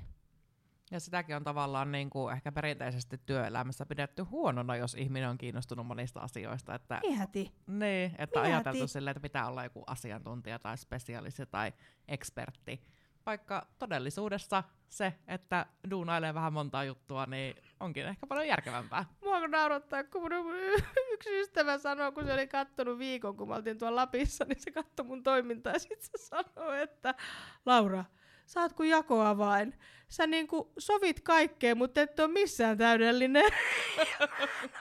Ja 0.91 0.99
sitäkin 0.99 1.35
on 1.35 1.43
tavallaan 1.43 1.91
niin 1.91 2.09
kuin 2.09 2.33
ehkä 2.33 2.51
perinteisesti 2.51 3.17
työelämässä 3.25 3.85
pidetty 3.85 4.23
huonona, 4.23 4.75
jos 4.75 4.95
ihminen 4.95 5.29
on 5.29 5.37
kiinnostunut 5.37 5.87
monista 5.87 6.19
asioista. 6.19 6.75
Että, 6.75 7.01
Mieti. 7.07 7.51
niin, 7.67 8.15
että 8.17 8.41
ajateltu 8.41 8.87
silleen, 8.87 9.11
että 9.11 9.21
pitää 9.21 9.47
olla 9.47 9.63
joku 9.63 9.83
asiantuntija 9.87 10.59
tai 10.59 10.77
spesialisti 10.77 11.45
tai 11.45 11.73
ekspertti. 12.07 12.81
Vaikka 13.25 13.67
todellisuudessa 13.79 14.63
se, 14.97 15.13
että 15.27 15.65
duunailee 15.89 16.33
vähän 16.33 16.53
montaa 16.53 16.83
juttua, 16.83 17.25
niin 17.25 17.55
onkin 17.79 18.05
ehkä 18.05 18.27
paljon 18.27 18.47
järkevämpää. 18.47 19.05
Mua 19.23 19.39
kun 19.39 19.51
naurattaa, 19.51 20.03
kun 20.03 20.21
mun 20.21 20.55
yksi 21.13 21.39
ystävä 21.39 21.77
sanoi, 21.77 22.11
kun 22.11 22.25
se 22.25 22.33
oli 22.33 22.47
kattonut 22.47 22.99
viikon, 22.99 23.37
kun 23.37 23.47
mä 23.47 23.55
oltiin 23.55 23.77
tuolla 23.77 24.01
Lapissa, 24.01 24.45
niin 24.45 24.61
se 24.61 24.71
katsoi 24.71 25.05
mun 25.05 25.23
toimintaa 25.23 25.73
ja 25.73 25.79
sit 25.79 26.01
se 26.01 26.11
sanoi, 26.17 26.81
että 26.81 27.15
Laura, 27.65 28.05
sä 28.45 28.61
oot 28.61 28.73
kuin 28.73 28.89
jakoavain. 28.89 29.79
Sä 30.09 30.27
niinku 30.27 30.73
sovit 30.77 31.21
kaikkea, 31.21 31.75
mutta 31.75 32.01
et 32.01 32.19
ole 32.19 32.27
missään 32.27 32.77
täydellinen. 32.77 33.43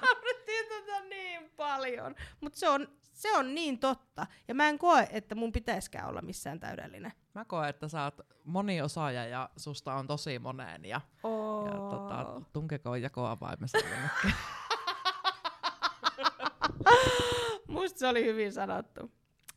Naurettiin 0.02 0.66
tätä 0.68 1.00
niin 1.08 1.50
paljon. 1.56 2.14
Mutta 2.40 2.58
se 2.58 2.68
on, 2.68 2.88
se 3.12 3.36
on 3.36 3.54
niin 3.54 3.78
totta. 3.78 4.26
Ja 4.48 4.54
mä 4.54 4.68
en 4.68 4.78
koe, 4.78 5.08
että 5.10 5.34
mun 5.34 5.52
pitäisikään 5.52 6.08
olla 6.08 6.22
missään 6.22 6.60
täydellinen. 6.60 7.12
Mä 7.34 7.44
koen, 7.44 7.68
että 7.68 7.88
sä 7.88 8.04
oot 8.04 8.20
moniosaaja 8.44 9.26
ja 9.26 9.50
susta 9.56 9.94
on 9.94 10.06
tosi 10.06 10.38
moneen 10.38 10.84
ja, 10.84 11.00
Oh. 11.22 11.66
ja 11.66 11.72
tota, 11.72 12.40
tunkekoon 12.52 13.02
jakoa 13.02 13.40
vaimessa 13.40 13.78
jonnekin. 13.78 14.34
Musta 17.68 17.98
se 17.98 18.08
oli 18.08 18.24
hyvin 18.24 18.52
sanottu. 18.52 19.12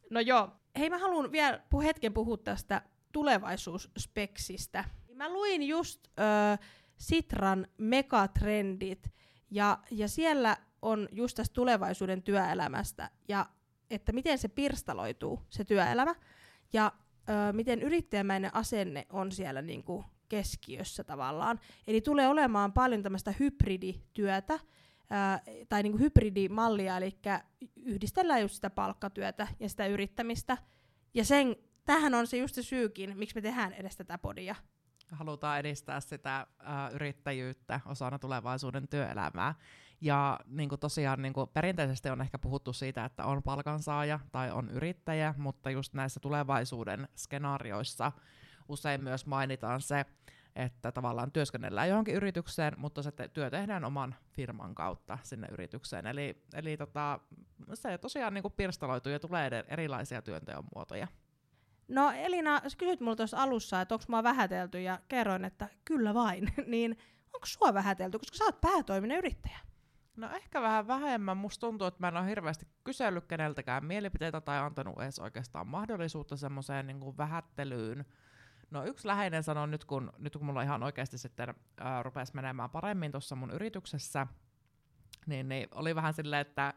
No 0.10 0.20
joo. 0.20 0.50
Hei, 0.80 0.90
mä 0.90 0.98
haluan 0.98 1.32
vielä 1.32 1.62
hetken 1.84 2.14
puhua 2.14 2.38
tästä 2.38 2.82
tulevaisuusspeksistä. 3.16 4.86
Mä 5.14 5.30
luin 5.30 5.64
just 5.64 6.08
ö, 6.08 6.12
Sitran 6.98 7.68
megatrendit, 7.78 9.14
ja, 9.52 9.78
ja 9.92 10.08
siellä 10.08 10.58
on 10.82 11.10
just 11.12 11.36
tästä 11.36 11.54
tulevaisuuden 11.54 12.24
työelämästä, 12.24 13.10
ja 13.28 13.46
että 13.90 14.12
miten 14.12 14.38
se 14.38 14.48
pirstaloituu, 14.48 15.42
se 15.50 15.64
työelämä, 15.64 16.16
ja 16.74 16.92
ö, 17.30 17.54
miten 17.54 17.82
yrittäjämäinen 17.82 18.56
asenne 18.56 19.08
on 19.10 19.32
siellä 19.32 19.62
niinku 19.62 20.06
keskiössä 20.30 21.04
tavallaan. 21.04 21.60
Eli 21.88 22.02
tulee 22.02 22.28
olemaan 22.28 22.74
paljon 22.74 23.04
tämmöistä 23.04 23.34
hybridityötä, 23.40 24.60
ää, 25.10 25.42
tai 25.70 25.84
niinku 25.84 25.98
hybridimallia, 25.98 26.98
eli 26.98 27.18
yhdistellään 27.76 28.42
just 28.42 28.56
sitä 28.56 28.70
palkkatyötä 28.70 29.48
ja 29.60 29.70
sitä 29.70 29.88
yrittämistä. 29.88 30.58
Ja 31.14 31.26
sen, 31.26 31.56
tähän 31.86 32.14
on 32.14 32.28
se 32.28 32.38
just 32.38 32.56
se 32.56 32.64
syykin, 32.64 33.18
miksi 33.18 33.36
me 33.36 33.42
tehdään 33.42 33.74
edes 33.74 33.98
tätä 33.98 34.18
podia. 34.18 34.56
Halutaan 35.12 35.60
edistää 35.60 36.00
sitä 36.00 36.38
ä, 36.38 36.48
yrittäjyyttä 36.94 37.80
osana 37.86 38.20
tulevaisuuden 38.20 38.88
työelämää. 38.88 39.56
Ja 40.02 40.40
niin 40.46 40.70
kuin 40.70 40.80
tosiaan 40.80 41.22
niin 41.22 41.34
kuin 41.34 41.50
perinteisesti 41.50 42.10
on 42.10 42.22
ehkä 42.22 42.40
puhuttu 42.40 42.74
siitä, 42.74 43.06
että 43.06 43.26
on 43.26 43.44
palkansaaja 43.44 44.20
tai 44.32 44.52
on 44.52 44.70
yrittäjä, 44.70 45.34
mutta 45.38 45.70
just 45.70 45.94
näissä 45.94 46.20
tulevaisuuden 46.20 47.08
skenaarioissa 47.16 48.12
usein 48.70 49.04
myös 49.04 49.26
mainitaan 49.26 49.82
se, 49.82 50.06
että 50.56 50.92
tavallaan 50.92 51.32
työskennellään 51.32 51.90
johonkin 51.90 52.16
yritykseen, 52.16 52.74
mutta 52.78 53.04
se 53.04 53.12
työ 53.34 53.50
tehdään 53.50 53.86
oman 53.86 54.16
firman 54.32 54.76
kautta 54.76 55.18
sinne 55.24 55.48
yritykseen. 55.52 56.08
Eli, 56.08 56.44
eli 56.54 56.78
tota, 56.78 57.20
se 57.74 57.98
tosiaan 57.98 58.34
niin 58.34 58.42
kuin 58.42 58.54
pirstaloituu 58.58 59.12
ja 59.12 59.20
tulee 59.20 59.66
erilaisia 59.68 60.22
työnteon 60.22 60.64
muotoja. 60.76 61.08
No 61.88 62.12
Elina, 62.12 62.62
sä 62.68 62.78
kysyt 62.78 63.00
mulla 63.00 63.16
tuossa 63.16 63.38
alussa, 63.38 63.82
että 63.82 63.96
onko 63.96 64.06
mua 64.08 64.24
vähätelty 64.24 64.82
ja 64.82 65.00
kerroin, 65.08 65.46
että 65.46 65.70
kyllä 65.86 66.14
vain. 66.14 66.54
niin 66.68 66.98
onko 67.34 67.46
sua 67.46 67.74
vähätelty, 67.74 68.20
koska 68.20 68.38
sä 68.38 68.44
oot 68.44 68.62
päätoiminen 68.62 69.18
yrittäjä? 69.18 69.60
No 70.16 70.30
ehkä 70.30 70.62
vähän 70.62 70.88
vähemmän. 70.88 71.38
Musta 71.38 71.68
tuntuu, 71.68 71.88
että 71.88 72.00
mä 72.00 72.08
en 72.08 72.18
ole 72.18 72.30
hirveästi 72.30 72.68
kysellyt 72.84 73.26
keneltäkään 73.26 73.86
mielipiteitä 73.86 74.42
tai 74.42 74.60
antanut 74.60 75.02
edes 75.02 75.20
oikeastaan 75.20 75.68
mahdollisuutta 75.68 76.38
semmoiseen 76.38 76.88
niin 76.88 77.18
vähättelyyn. 77.18 78.06
No 78.72 78.86
yksi 78.86 79.08
läheinen 79.08 79.44
sanoi 79.44 79.68
nyt, 79.68 79.86
kun, 79.86 80.14
nyt 80.18 80.34
kun 80.34 80.46
mulla 80.46 80.62
ihan 80.62 80.84
oikeasti 80.84 81.18
sitten 81.18 81.56
ää, 81.80 82.04
rupesi 82.04 82.36
menemään 82.36 82.70
paremmin 82.70 83.12
tuossa 83.12 83.36
mun 83.36 83.52
yrityksessä, 83.52 84.28
niin, 85.26 85.50
niin 85.50 85.68
oli 85.72 85.96
vähän 85.96 86.14
silleen, 86.14 86.42
että, 86.42 86.74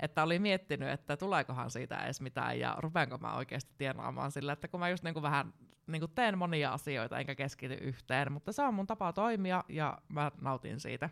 että 0.00 0.22
oli 0.22 0.38
miettinyt, 0.38 0.88
että 0.88 1.16
tuleekohan 1.16 1.70
siitä 1.70 2.04
edes 2.04 2.20
mitään 2.20 2.58
ja 2.58 2.76
rupeanko 2.78 3.18
mä 3.18 3.34
oikeasti 3.34 3.74
tienaamaan 3.78 4.32
sillä, 4.32 4.52
että 4.52 4.68
kun 4.68 4.80
mä 4.80 4.88
just 4.88 5.04
niin 5.04 5.14
kuin 5.14 5.22
vähän 5.22 5.54
niin 5.86 6.00
kuin 6.00 6.12
teen 6.14 6.38
monia 6.38 6.72
asioita 6.72 7.18
enkä 7.18 7.34
keskity 7.34 7.74
yhteen, 7.74 8.32
mutta 8.32 8.52
se 8.52 8.62
on 8.62 8.74
mun 8.74 8.86
tapa 8.86 9.12
toimia 9.12 9.64
ja 9.68 9.98
mä 10.08 10.30
nautin 10.40 10.80
siitä. 10.80 11.10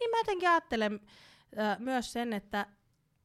Niin 0.00 0.10
mä 0.10 0.18
jotenkin 0.18 0.48
ajattelen 0.48 1.00
äh, 1.58 1.78
myös 1.78 2.12
sen, 2.12 2.32
että 2.32 2.66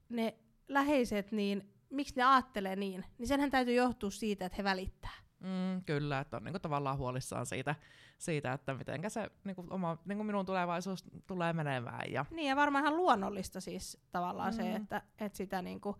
ne 0.09 0.35
läheiset, 0.67 1.31
niin 1.31 1.73
miksi 1.89 2.15
ne 2.15 2.23
ajattelee 2.23 2.75
niin, 2.75 3.05
niin 3.17 3.27
senhän 3.27 3.51
täytyy 3.51 3.73
johtua 3.73 4.11
siitä, 4.11 4.45
että 4.45 4.55
he 4.57 4.63
välittää. 4.63 5.20
Mm, 5.41 5.83
kyllä, 5.85 6.19
että 6.19 6.37
on 6.37 6.43
niinku 6.43 6.59
tavallaan 6.59 6.97
huolissaan 6.97 7.45
siitä, 7.45 7.75
siitä 8.17 8.53
että 8.53 8.73
miten 8.73 9.11
se 9.11 9.29
niinku 9.43 9.65
oma, 9.69 9.97
niinku 10.05 10.23
minun 10.23 10.45
tulevaisuus 10.45 11.05
tulee 11.27 11.53
menemään. 11.53 12.11
Ja, 12.11 12.25
Niin 12.31 12.49
ja 12.49 12.55
varmaan 12.55 12.83
ihan 12.83 12.97
luonnollista 12.97 13.61
siis 13.61 13.97
tavallaan 14.11 14.53
mm. 14.53 14.57
se, 14.57 14.75
että, 14.75 15.01
että 15.19 15.37
sitä 15.37 15.61
niinku 15.61 15.95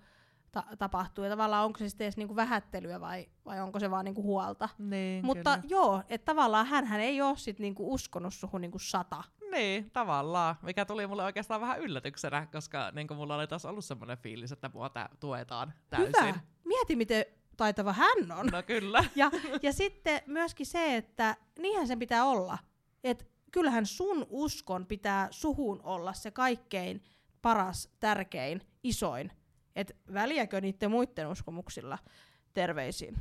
ta- 0.51 0.63
tapahtuu. 0.77 1.23
Ja 1.23 1.29
tavallaan 1.29 1.65
onko 1.65 1.79
se 1.79 1.89
sitten 1.89 2.05
edes 2.05 2.17
niinku 2.17 2.35
vähättelyä 2.35 2.99
vai, 2.99 3.29
vai 3.45 3.61
onko 3.61 3.79
se 3.79 3.91
vaan 3.91 4.05
niinku 4.05 4.23
huolta. 4.23 4.69
niin, 4.77 5.25
Mutta 5.25 5.57
kyllä. 5.57 5.67
joo, 5.69 6.03
että 6.09 6.25
tavallaan 6.25 6.65
hän 6.65 7.01
ei 7.01 7.21
ole 7.21 7.37
sit 7.37 7.59
niinku 7.59 7.93
uskonut 7.93 8.33
suhun 8.33 8.61
niinku 8.61 8.79
sata. 8.79 9.23
Niin, 9.51 9.91
tavallaan, 9.91 10.55
mikä 10.61 10.85
tuli 10.85 11.07
mulle 11.07 11.23
oikeastaan 11.23 11.61
vähän 11.61 11.79
yllätyksenä, 11.79 12.47
koska 12.51 12.91
niinku 12.91 13.13
mulla 13.13 13.35
oli 13.35 13.47
taas 13.47 13.65
ollut 13.65 13.85
semmoinen 13.85 14.17
fiilis, 14.17 14.51
että 14.51 14.69
mua 14.73 14.89
tä- 14.89 15.09
tuetaan 15.19 15.73
täysin. 15.89 16.25
Hyvä. 16.27 16.39
Mieti, 16.65 16.95
miten 16.95 17.25
taitava 17.61 17.93
hän 17.93 18.31
on. 18.31 18.47
No 18.51 18.63
kyllä. 18.63 19.03
Ja, 19.15 19.31
ja 19.61 19.73
sitten 19.73 20.21
myöskin 20.25 20.65
se, 20.65 20.95
että 20.95 21.35
niinhän 21.59 21.87
sen 21.87 21.99
pitää 21.99 22.25
olla. 22.25 22.57
Että 23.03 23.25
kyllähän 23.51 23.85
sun 23.85 24.25
uskon 24.29 24.85
pitää 24.85 25.27
suhun 25.31 25.79
olla 25.83 26.13
se 26.13 26.31
kaikkein 26.31 27.03
paras, 27.41 27.89
tärkein, 27.99 28.61
isoin. 28.83 29.31
Et 29.75 29.97
väliäkö 30.13 30.61
niiden 30.61 30.91
muiden 30.91 31.27
uskomuksilla 31.27 31.97
terveisiin. 32.53 33.15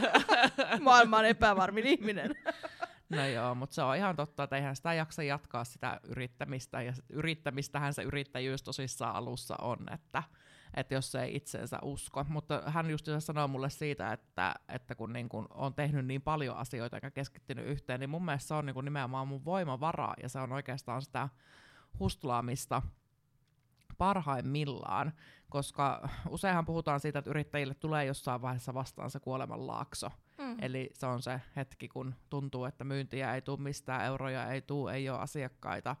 Maailman 0.80 1.24
epävarmin 1.24 1.86
ihminen. 1.86 2.30
No 3.08 3.26
joo, 3.26 3.54
mutta 3.54 3.74
se 3.74 3.82
on 3.82 3.96
ihan 3.96 4.16
totta, 4.16 4.42
että 4.42 4.56
eihän 4.56 4.76
sitä 4.76 4.94
jaksa 4.94 5.22
jatkaa 5.22 5.64
sitä 5.64 6.00
yrittämistä, 6.04 6.82
ja 6.82 6.92
yrittämistähän 7.08 7.94
se 7.94 8.02
yrittäjyys 8.02 8.62
tosissaan 8.62 9.16
alussa 9.16 9.56
on, 9.62 9.78
että, 9.92 10.22
että 10.74 10.94
jos 10.94 11.12
se 11.12 11.22
ei 11.22 11.36
itseensä 11.36 11.78
usko. 11.82 12.24
Mutta 12.28 12.62
hän 12.66 12.90
just 12.90 13.06
sanoi 13.18 13.48
mulle 13.48 13.70
siitä, 13.70 14.12
että, 14.12 14.54
että 14.68 14.94
kun 14.94 15.12
niin 15.12 15.28
kun 15.28 15.46
on 15.50 15.74
tehnyt 15.74 16.06
niin 16.06 16.22
paljon 16.22 16.56
asioita 16.56 16.96
eikä 16.96 17.10
keskittynyt 17.10 17.66
yhteen, 17.66 18.00
niin 18.00 18.10
mun 18.10 18.24
mielestä 18.24 18.48
se 18.48 18.54
on 18.54 18.66
niin 18.66 18.84
nimenomaan 18.84 19.28
mun 19.28 19.44
voimavara, 19.44 20.14
ja 20.22 20.28
se 20.28 20.38
on 20.38 20.52
oikeastaan 20.52 21.02
sitä 21.02 21.28
hustlaamista 21.98 22.82
parhaimmillaan, 23.98 25.12
koska 25.48 26.08
useinhan 26.28 26.66
puhutaan 26.66 27.00
siitä, 27.00 27.18
että 27.18 27.30
yrittäjille 27.30 27.74
tulee 27.74 28.04
jossain 28.04 28.42
vaiheessa 28.42 28.74
vastaan 28.74 29.10
se 29.10 29.20
kuoleman 29.20 29.66
laakso. 29.66 30.10
Mm. 30.38 30.56
Eli 30.62 30.90
se 30.94 31.06
on 31.06 31.22
se 31.22 31.40
hetki, 31.56 31.88
kun 31.88 32.14
tuntuu, 32.30 32.64
että 32.64 32.84
myyntiä 32.84 33.34
ei 33.34 33.42
tule 33.42 33.60
mistään, 33.60 34.04
euroja 34.04 34.50
ei 34.50 34.62
tule, 34.62 34.94
ei 34.94 35.08
ole 35.10 35.18
asiakkaita, 35.18 35.96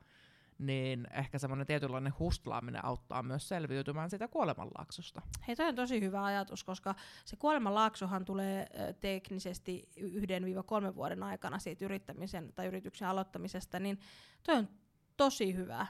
niin 0.58 1.06
ehkä 1.10 1.38
semmoinen 1.38 1.66
tietynlainen 1.66 2.12
hustlaaminen 2.18 2.84
auttaa 2.84 3.22
myös 3.22 3.48
selviytymään 3.48 4.10
siitä 4.10 4.28
kuolemanlaaksosta. 4.28 5.22
Hei, 5.48 5.56
toi 5.56 5.68
on 5.68 5.74
tosi 5.74 6.00
hyvä 6.00 6.24
ajatus, 6.24 6.64
koska 6.64 6.94
se 7.24 7.36
kuolemanlaaksohan 7.36 8.24
tulee 8.24 8.66
teknisesti 9.00 9.88
yhden 9.96 10.44
viiva 10.44 10.62
kolmen 10.62 10.94
vuoden 10.94 11.22
aikana 11.22 11.58
siitä 11.58 11.84
yrittämisen 11.84 12.52
tai 12.52 12.66
yrityksen 12.66 13.08
aloittamisesta, 13.08 13.80
niin 13.80 13.98
toi 14.42 14.54
on 14.56 14.68
tosi 15.16 15.54
hyvä 15.54 15.86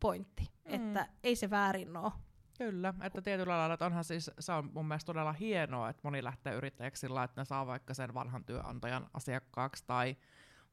pointti, 0.00 0.52
Mm. 0.68 0.74
että 0.74 1.08
ei 1.22 1.36
se 1.36 1.50
väärin 1.50 1.96
ole. 1.96 2.12
Kyllä, 2.58 2.94
että 3.02 3.22
tietyllä 3.22 3.58
lailla, 3.58 3.74
että 3.74 3.86
onhan 3.86 4.04
siis, 4.04 4.30
se 4.38 4.52
on 4.52 4.70
mun 4.74 4.86
mielestä 4.86 5.06
todella 5.06 5.32
hienoa, 5.32 5.88
että 5.88 6.00
moni 6.04 6.24
lähtee 6.24 6.54
yrittäjäksi 6.54 7.00
sillä, 7.00 7.22
että 7.22 7.40
ne 7.40 7.44
saa 7.44 7.66
vaikka 7.66 7.94
sen 7.94 8.14
vanhan 8.14 8.44
työnantajan 8.44 9.06
asiakkaaksi 9.14 9.84
tai 9.86 10.16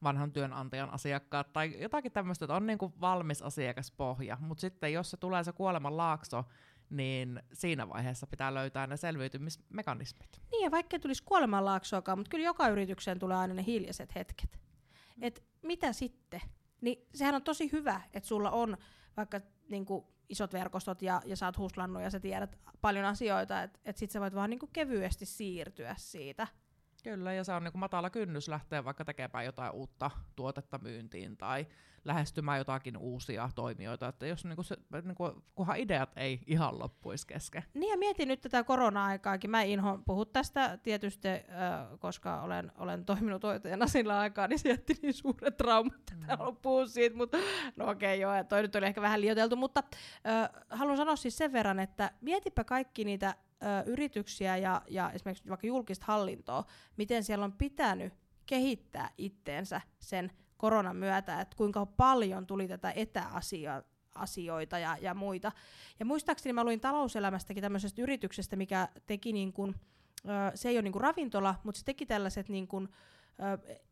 vanhan 0.02 0.32
työnantajan 0.32 0.90
asiakkaat 0.90 1.52
tai 1.52 1.82
jotakin 1.82 2.12
tämmöistä, 2.12 2.44
että 2.44 2.54
on 2.54 2.66
niinku 2.66 2.92
valmis 3.00 3.42
asiakaspohja, 3.42 4.36
mutta 4.40 4.60
sitten 4.60 4.92
jos 4.92 5.10
se 5.10 5.16
tulee 5.16 5.44
se 5.44 5.52
kuoleman 5.52 5.96
laakso, 5.96 6.44
niin 6.90 7.42
siinä 7.52 7.88
vaiheessa 7.88 8.26
pitää 8.26 8.54
löytää 8.54 8.86
ne 8.86 8.96
selviytymismekanismit. 8.96 10.40
Niin, 10.50 10.64
ja 10.64 10.70
vaikka 10.70 10.96
ei 10.96 11.00
tulisi 11.00 11.22
kuolemanlaaksoakaan, 11.22 12.18
mutta 12.18 12.30
kyllä 12.30 12.44
joka 12.44 12.68
yritykseen 12.68 13.18
tulee 13.18 13.36
aina 13.36 13.54
ne 13.54 13.64
hiljaiset 13.66 14.14
hetket. 14.14 14.60
Et 15.22 15.44
mitä 15.62 15.92
sitten? 15.92 16.40
Niin 16.80 17.08
sehän 17.14 17.34
on 17.34 17.42
tosi 17.42 17.72
hyvä, 17.72 18.00
että 18.12 18.28
sulla 18.28 18.50
on 18.50 18.76
vaikka 19.16 19.40
niinku, 19.70 20.06
isot 20.28 20.52
verkostot 20.52 21.02
ja, 21.02 21.22
ja 21.24 21.36
sä 21.36 21.46
oot 21.46 21.58
huslannut 21.58 22.02
ja 22.02 22.10
sä 22.10 22.20
tiedät 22.20 22.58
paljon 22.80 23.04
asioita, 23.04 23.62
että 23.62 23.78
et 23.84 23.96
sit 23.96 24.10
sä 24.10 24.20
voit 24.20 24.34
vaan 24.34 24.50
niinku, 24.50 24.66
kevyesti 24.72 25.26
siirtyä 25.26 25.94
siitä. 25.98 26.46
Kyllä, 27.02 27.32
ja 27.32 27.44
se 27.44 27.52
on 27.52 27.64
niinku 27.64 27.78
matala 27.78 28.10
kynnys 28.10 28.48
lähteä 28.48 28.84
vaikka 28.84 29.04
tekemään 29.04 29.44
jotain 29.44 29.72
uutta 29.72 30.10
tuotetta 30.36 30.78
myyntiin 30.78 31.36
tai 31.36 31.66
lähestymään 32.04 32.58
jotakin 32.58 32.96
uusia 32.96 33.50
toimijoita, 33.54 34.08
että 34.08 34.26
jos 34.26 34.44
niinku 34.44 34.62
se, 34.62 34.76
niinku, 35.04 35.42
kunhan 35.54 35.76
ideat 35.76 36.12
ei 36.16 36.40
ihan 36.46 36.78
loppuisi 36.78 37.26
kesken. 37.26 37.64
Niin 37.74 37.90
ja 37.90 37.98
mietin 37.98 38.28
nyt 38.28 38.40
tätä 38.40 38.64
korona-aikaakin. 38.64 39.50
Mä 39.50 39.62
inhoan 39.62 40.04
puhua 40.04 40.24
tästä 40.24 40.78
tietysti, 40.82 41.28
äh, 41.28 41.40
koska 41.98 42.40
olen, 42.40 42.72
olen 42.78 43.04
toiminut 43.04 43.42
hoitajana 43.42 43.86
sillä 43.86 44.18
aikaa, 44.18 44.48
niin 44.48 44.58
se 44.58 44.68
jätti 44.68 44.94
niin 45.02 45.14
suuret 45.14 45.56
traumat, 45.56 45.94
että 45.94 46.36
mm. 46.36 46.56
puhua 46.62 46.86
siitä, 46.86 47.16
mutta 47.16 47.38
no 47.76 47.90
okei 47.90 48.24
okay, 48.24 48.36
joo, 48.36 48.44
toi 48.44 48.62
nyt 48.62 48.76
oli 48.76 48.86
ehkä 48.86 49.02
vähän 49.02 49.20
liioiteltu, 49.20 49.56
mutta 49.56 49.82
äh, 50.26 50.50
haluan 50.70 50.96
sanoa 50.96 51.16
siis 51.16 51.38
sen 51.38 51.52
verran, 51.52 51.80
että 51.80 52.10
mietipä 52.20 52.64
kaikki 52.64 53.04
niitä 53.04 53.34
ö, 53.62 53.90
yrityksiä 53.90 54.56
ja, 54.56 54.82
ja 54.88 55.10
esimerkiksi 55.10 55.48
vaikka 55.48 55.66
julkista 55.66 56.04
hallintoa, 56.08 56.64
miten 56.96 57.24
siellä 57.24 57.44
on 57.44 57.52
pitänyt 57.52 58.12
kehittää 58.46 59.10
itteensä 59.18 59.80
sen 59.98 60.30
koronan 60.56 60.96
myötä, 60.96 61.40
että 61.40 61.56
kuinka 61.56 61.86
paljon 61.86 62.46
tuli 62.46 62.68
tätä 62.68 62.92
etäasioita 62.96 64.78
ja, 64.78 64.96
ja 65.00 65.14
muita. 65.14 65.52
Ja 66.00 66.06
muistaakseni 66.06 66.52
mä 66.52 66.64
luin 66.64 66.80
talouselämästäkin 66.80 67.62
tämmöisestä 67.62 68.02
yrityksestä, 68.02 68.56
mikä 68.56 68.88
teki 69.06 69.32
niin 69.32 69.52
kuin, 69.52 69.74
se 70.54 70.68
ei 70.68 70.76
ole 70.76 70.82
niin 70.82 70.92
kuin 70.92 71.02
ravintola, 71.02 71.54
mutta 71.64 71.78
se 71.78 71.84
teki 71.84 72.06
tällaiset 72.06 72.48
niin 72.48 72.68
kuin, 72.68 72.88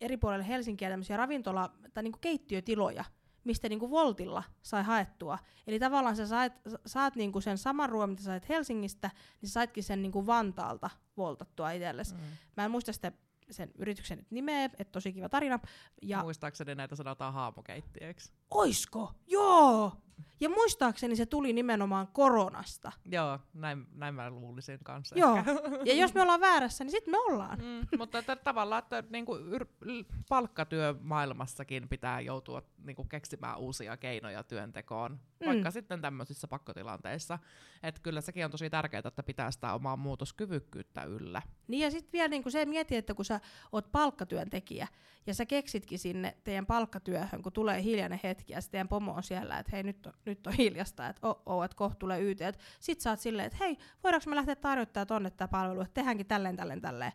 eri 0.01 0.17
puolille 0.17 0.49
Helsinkiä 0.49 0.91
tämmöisiä 0.91 1.17
ravintola- 1.17 1.71
tai 1.95 2.03
niin 2.03 2.13
kuin 2.13 2.21
keittiötiloja, 2.21 3.05
mistä 3.45 3.69
niinku 3.69 3.91
Voltilla 3.91 4.43
sai 4.63 4.83
haettua. 4.83 5.39
Eli 5.67 5.79
tavallaan 5.79 6.17
sä 6.17 6.27
saat, 6.27 6.53
saat 6.87 7.17
niinku 7.17 7.41
sen 7.41 7.59
saman 7.59 7.89
ruoan, 7.89 8.11
mitä 8.11 8.23
sait 8.23 8.49
Helsingistä, 8.49 9.11
niin 9.41 9.49
sä 9.49 9.53
saitkin 9.53 9.85
sen 9.85 10.03
niinku 10.03 10.27
Vantaalta 10.27 10.91
voltattua 11.17 11.71
itsellesi. 11.71 12.15
Mm. 12.15 12.21
Mä 12.57 12.65
en 12.65 12.71
muista 12.71 12.93
sitä 12.93 13.13
sen 13.51 13.71
yrityksen 13.79 14.27
nimeä, 14.31 14.65
että 14.65 14.93
tosi 14.93 15.13
kiva 15.13 15.29
tarina. 15.29 15.59
Ja 16.03 16.23
Muistaakseni 16.23 16.75
näitä 16.75 16.97
sanotaan 16.97 17.35
haamukeittiöiksi. 17.35 18.33
Oisko? 18.51 19.13
Joo! 19.27 19.93
Ja 20.41 20.49
muistaakseni 20.49 21.17
se 21.17 21.27
tuli 21.27 21.53
nimenomaan 21.53 22.09
koronasta. 22.13 22.93
Joo, 23.05 23.39
näin, 23.55 23.87
näin 23.95 24.15
mä 24.15 24.31
luulisin 24.31 24.79
kanssa. 24.85 25.19
Joo, 25.19 25.37
ja 25.85 25.95
jos 25.95 26.15
me 26.15 26.23
ollaan 26.23 26.41
väärässä, 26.41 26.85
niin 26.85 26.91
sitten 26.91 27.13
me 27.13 27.19
ollaan. 27.19 27.59
Mm, 27.59 27.99
mutta 27.99 28.19
että, 28.19 28.37
tavallaan, 28.37 28.79
että 28.79 29.05
niinku, 29.11 29.37
yr- 29.37 30.05
palkkatyömaailmassakin 30.29 31.89
pitää 31.89 32.21
joutua 32.21 32.63
niinku, 32.85 33.05
keksimään 33.05 33.59
uusia 33.59 33.97
keinoja 33.97 34.43
työntekoon, 34.43 35.13
mm. 35.13 35.47
vaikka 35.47 35.71
sitten 35.71 36.01
tämmöisissä 36.01 36.49
pakkotilanteissa. 36.49 37.39
Että 37.83 38.01
kyllä 38.01 38.21
sekin 38.21 38.45
on 38.45 38.51
tosi 38.51 38.71
tärkeää, 38.71 39.03
että 39.05 39.23
pitää 39.23 39.51
sitä 39.51 39.75
omaa 39.75 39.97
muutoskyvykkyyttä 39.97 41.05
yllä. 41.05 41.43
Niin 41.69 41.83
ja 41.83 41.91
sitten 41.91 42.13
vielä 42.13 42.29
niinku 42.29 42.51
se 42.51 42.67
mieti, 42.67 42.97
että 42.97 43.15
kun 43.15 43.25
sä 43.25 43.41
oot 43.73 43.93
palkkatyöntekijä, 43.93 44.89
ja 45.27 45.35
sä 45.35 45.47
keksitkin 45.47 45.99
sinne 45.99 46.37
teidän 46.45 46.67
palkkatyöhön, 46.67 47.43
kun 47.43 47.53
tulee 47.53 47.83
hiljainen 47.83 48.21
hetki, 48.25 48.38
ja 48.49 48.59
teidän 48.71 48.89
pomo 48.89 49.13
on 49.13 49.23
siellä, 49.23 49.59
että 49.59 49.71
hei 49.73 49.83
nyt 49.83 50.07
on, 50.07 50.13
nyt 50.25 50.47
on 50.47 50.53
hiljasta, 50.53 51.09
että 51.09 51.29
oh, 51.29 51.43
oh, 51.47 51.65
että 51.65 51.77
kohta 51.77 51.99
tulee 51.99 52.21
YT. 52.21 52.39
Sitten 52.81 53.03
sä 53.03 53.11
oot 53.11 53.21
silleen, 53.21 53.47
että 53.47 53.59
hei, 53.61 53.79
voidaanko 54.05 54.31
me 54.31 54.37
lähteä 54.37 54.57
tarjottaa 54.57 55.07
tonne 55.07 55.31
tämä 55.31 55.49
palvelu, 55.49 55.81
että 55.81 55.95
tehdäänkin 55.95 56.27
tälleen, 56.27 56.57
tälleen, 56.57 56.81
tälleen. 56.81 57.13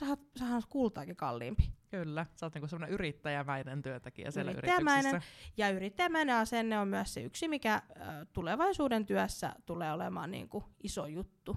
Sähän, 0.00 0.16
sähän 0.38 0.56
on 0.56 0.62
kultaakin 0.68 1.16
kalliimpi. 1.16 1.72
Kyllä, 1.90 2.26
sä 2.34 2.46
oot 2.46 2.54
niinku 2.54 2.68
semmoinen 2.68 2.94
yrittäjämäinen 2.94 3.82
työntekijä 3.82 4.30
siellä 4.30 4.52
yrittäjämäinen, 4.52 5.10
yrityksessä. 5.10 5.52
Ja 5.56 5.70
yrittäjämäinen 5.70 6.36
asenne 6.36 6.78
on 6.78 6.88
myös 6.88 7.14
se 7.14 7.22
yksi, 7.22 7.48
mikä 7.48 7.74
äh, 7.74 7.82
tulevaisuuden 8.32 9.06
työssä 9.06 9.52
tulee 9.66 9.92
olemaan 9.92 10.30
niinku 10.30 10.64
iso 10.82 11.06
juttu. 11.06 11.56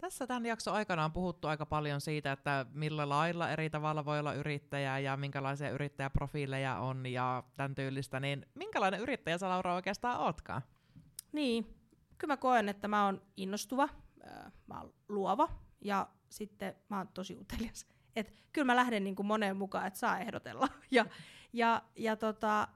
Tässä 0.00 0.26
tämän 0.26 0.46
jakson 0.46 0.74
aikana 0.74 1.04
on 1.04 1.12
puhuttu 1.12 1.48
aika 1.48 1.66
paljon 1.66 2.00
siitä, 2.00 2.32
että 2.32 2.66
millä 2.72 3.08
lailla 3.08 3.50
eri 3.50 3.70
tavalla 3.70 4.04
voi 4.04 4.18
olla 4.18 4.34
yrittäjä 4.34 4.98
ja 4.98 5.16
minkälaisia 5.16 5.70
yrittäjäprofiileja 5.70 6.76
on 6.76 7.06
ja 7.06 7.42
tämän 7.56 7.74
tyylistä, 7.74 8.20
niin 8.20 8.46
minkälainen 8.54 9.00
yrittäjä 9.00 9.38
sä 9.38 9.48
Laura 9.48 9.74
oikeastaan 9.74 10.20
ootkaan? 10.20 10.62
Niin, 11.32 11.64
kyllä 12.18 12.32
mä 12.32 12.36
koen, 12.36 12.68
että 12.68 12.88
mä 12.88 13.04
oon 13.04 13.22
innostuva, 13.36 13.88
mä 14.66 14.80
oon 14.80 14.94
luova 15.08 15.48
ja 15.80 16.08
sitten 16.28 16.74
mä 16.88 16.98
oon 16.98 17.08
tosi 17.08 17.36
utelias. 17.36 17.86
Et 18.16 18.32
kyllä 18.52 18.66
mä 18.66 18.76
lähden 18.76 19.04
niin 19.04 19.16
kuin 19.16 19.26
moneen 19.26 19.56
mukaan, 19.56 19.86
että 19.86 19.98
saa 19.98 20.18
ehdotella. 20.18 20.68
Ja, 20.90 21.06
ja, 21.52 21.82
ja 21.96 22.16
tota, 22.16 22.68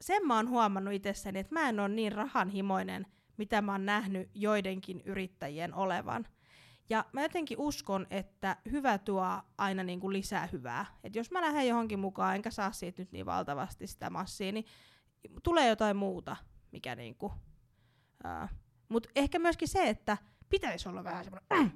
sen 0.00 0.26
mä 0.26 0.36
oon 0.36 0.48
huomannut 0.48 0.94
itsessäni, 0.94 1.38
että 1.38 1.54
mä 1.54 1.68
en 1.68 1.80
ole 1.80 1.88
niin 1.88 2.12
rahanhimoinen, 2.12 3.06
mitä 3.36 3.62
mä 3.62 3.72
oon 3.72 3.86
nähnyt 3.86 4.30
joidenkin 4.34 5.02
yrittäjien 5.04 5.74
olevan. 5.74 6.26
Ja 6.90 7.04
mä 7.12 7.22
jotenkin 7.22 7.58
uskon, 7.58 8.06
että 8.10 8.56
hyvä 8.70 8.98
tuo 8.98 9.26
aina 9.58 9.82
niin 9.82 10.00
kuin 10.00 10.12
lisää 10.12 10.48
hyvää. 10.52 10.86
Et 11.04 11.16
jos 11.16 11.30
mä 11.30 11.40
lähden 11.40 11.68
johonkin 11.68 11.98
mukaan, 11.98 12.34
enkä 12.34 12.50
saa 12.50 12.72
siitä 12.72 13.02
nyt 13.02 13.12
niin 13.12 13.26
valtavasti 13.26 13.86
sitä 13.86 14.10
massia, 14.10 14.52
niin 14.52 14.66
tulee 15.42 15.68
jotain 15.68 15.96
muuta, 15.96 16.36
mikä 16.72 16.94
niinku... 16.94 17.26
Uh, 18.24 18.48
Mutta 18.88 19.08
ehkä 19.16 19.38
myöskin 19.38 19.68
se, 19.68 19.88
että 19.88 20.18
pitäisi 20.48 20.88
olla 20.88 21.04
vähän 21.04 21.24
semmoinen... 21.24 21.46
Mm, 21.60 21.70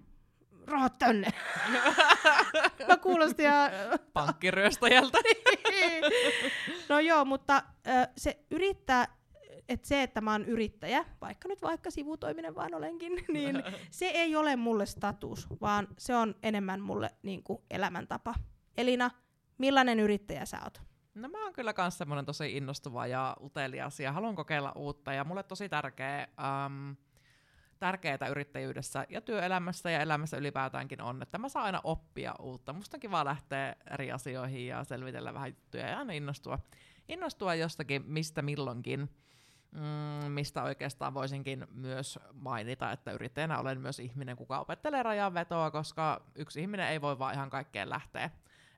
rahat 0.67 0.99
tänne. 0.99 1.29
mä 2.89 2.97
kuulostin 2.97 3.47
ihan... 3.47 3.71
Pankkiryöstäjältä. 4.13 5.19
no 6.89 6.99
joo, 6.99 7.25
mutta 7.25 7.63
uh, 7.67 8.13
se 8.17 8.45
yrittää 8.51 9.18
että 9.69 9.89
se, 9.89 10.03
että 10.03 10.21
mä 10.21 10.33
oon 10.33 10.45
yrittäjä, 10.45 11.05
vaikka 11.21 11.49
nyt 11.49 11.63
vaikka 11.63 11.91
sivutoiminen 11.91 12.55
vaan 12.55 12.75
olenkin, 12.75 13.13
niin 13.33 13.63
se 13.91 14.07
ei 14.07 14.37
ole 14.37 14.57
mulle 14.57 14.87
status, 14.87 15.47
vaan 15.61 15.89
se 15.99 16.17
on 16.17 16.35
enemmän 16.43 16.81
mulle 16.81 17.11
niin 17.23 17.43
kuin 17.43 17.63
elämäntapa. 17.71 18.35
Elina, 18.77 19.11
millainen 19.59 20.01
yrittäjä 20.01 20.45
sä 20.45 20.61
oot? 20.65 20.83
No 21.15 21.29
mä 21.29 21.45
oon 21.45 21.53
kyllä 21.53 21.73
kans 21.73 21.99
semmonen 21.99 22.25
tosi 22.25 22.57
innostuva 22.57 23.07
ja 23.07 23.37
utelias 23.43 24.01
ja 24.01 24.13
haluan 24.13 24.35
kokeilla 24.35 24.73
uutta 24.77 25.13
ja 25.13 25.25
mulle 25.25 25.43
tosi 25.43 25.69
tärkeä, 25.69 26.29
um, 26.67 26.97
tärkeää 27.79 28.29
yrittäjyydessä 28.31 29.07
ja 29.09 29.21
työelämässä 29.21 29.91
ja 29.91 30.01
elämässä 30.01 30.37
ylipäätäänkin 30.37 31.03
on, 31.03 31.23
että 31.23 31.39
mä 31.39 31.49
saan 31.49 31.67
aina 31.67 31.81
oppia 31.85 32.35
uutta. 32.39 32.73
Musta 32.73 32.97
on 32.97 33.01
kiva 33.01 33.25
lähteä 33.25 33.77
eri 33.91 34.13
asioihin 34.13 34.67
ja 34.67 34.85
selvitellä 34.85 35.35
vähän 35.35 35.51
juttuja 35.51 35.89
ja 35.89 35.99
aina 35.99 36.13
innostua, 36.13 36.59
innostua 37.09 37.55
jostakin 37.55 38.03
mistä 38.07 38.43
milloinkin 38.43 39.11
mm, 39.73 40.33
mistä 40.33 40.63
oikeastaan 40.63 41.15
voisinkin 41.15 41.67
myös 41.71 42.19
mainita, 42.33 42.93
että 42.93 43.13
yrittäjänä 43.13 43.59
olen 43.59 43.81
myös 43.81 44.01
ihminen, 44.01 44.37
kuka 44.37 44.61
opettelee 44.61 45.03
rajanvetoa, 45.03 45.71
koska 45.71 46.21
yksi 46.35 46.61
ihminen 46.61 46.89
ei 46.89 47.01
voi 47.01 47.19
vaan 47.19 47.35
ihan 47.35 47.51
kaikkeen 47.51 47.91
lähteä. 47.91 48.31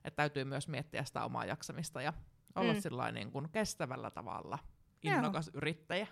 Että 0.03 0.15
täytyy 0.15 0.43
myös 0.43 0.67
miettiä 0.67 1.03
sitä 1.03 1.25
omaa 1.25 1.45
jaksamista 1.45 2.01
ja 2.01 2.13
olla 2.55 3.07
mm. 3.07 3.13
niin 3.13 3.31
kuin 3.31 3.49
kestävällä 3.49 4.11
tavalla 4.11 4.59
innokas 5.03 5.47
Joo. 5.47 5.57
yrittäjä. 5.57 6.07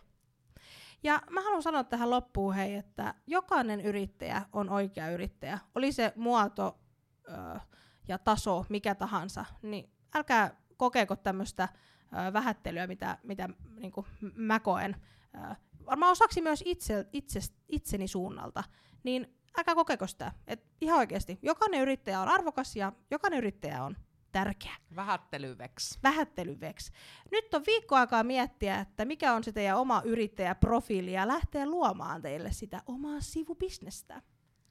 Ja 1.04 1.22
mä 1.30 1.42
haluan 1.42 1.63
sanoa 1.63 1.84
tähän 1.84 2.10
loppuun, 2.10 2.54
hei, 2.54 2.76
että 2.76 3.13
jokainen 3.28 3.82
yrittäjä 3.82 4.42
on 4.54 4.70
oikea 4.70 5.10
yrittäjä. 5.10 5.60
Oli 5.76 5.92
se 5.92 6.13
muoto 6.15 6.80
ö, 7.28 7.60
ja 8.08 8.18
taso 8.18 8.65
mikä 8.70 8.96
tahansa, 8.96 9.46
niin 9.62 9.89
älkää 10.15 10.56
kokeeko 10.78 11.15
tämmöistä 11.15 11.70
vähättelyä, 12.34 12.88
mitä, 12.88 13.17
mitä 13.24 13.50
niin 13.76 13.91
kuin 13.91 14.08
mä 14.36 14.60
koen. 14.60 14.95
varmaan 15.86 16.12
osaksi 16.12 16.41
myös 16.41 16.63
itse, 16.65 17.06
itse, 17.13 17.39
itseni 17.67 18.08
suunnalta, 18.08 18.63
niin 19.04 19.39
älkää 19.58 19.76
kokeko 19.76 20.08
sitä. 20.08 20.32
Et 20.48 20.65
ihan 20.82 21.00
oikeasti, 21.00 21.39
jokainen 21.41 21.82
yrittäjä 21.82 22.19
on 22.19 22.28
arvokas 22.28 22.76
ja 22.76 22.91
jokainen 23.12 23.38
yrittäjä 23.38 23.84
on 23.84 23.95
tärkeä. 24.32 24.76
Vähättelyveks. 24.95 26.00
Vähättelyveks. 26.04 26.91
Nyt 27.32 27.54
on 27.54 27.63
viikko 27.67 27.95
aikaa 27.95 28.24
miettiä, 28.24 28.80
että 28.80 29.06
mikä 29.06 29.34
on 29.34 29.43
se 29.43 29.52
teidän 29.52 29.78
oma 29.78 30.02
yrittäjäprofiili 30.06 31.13
ja 31.13 31.28
lähteä 31.28 31.65
luomaan 31.65 32.22
teille 32.22 32.52
sitä 32.52 32.82
omaa 32.86 33.19
sivubisnestä. 33.22 34.22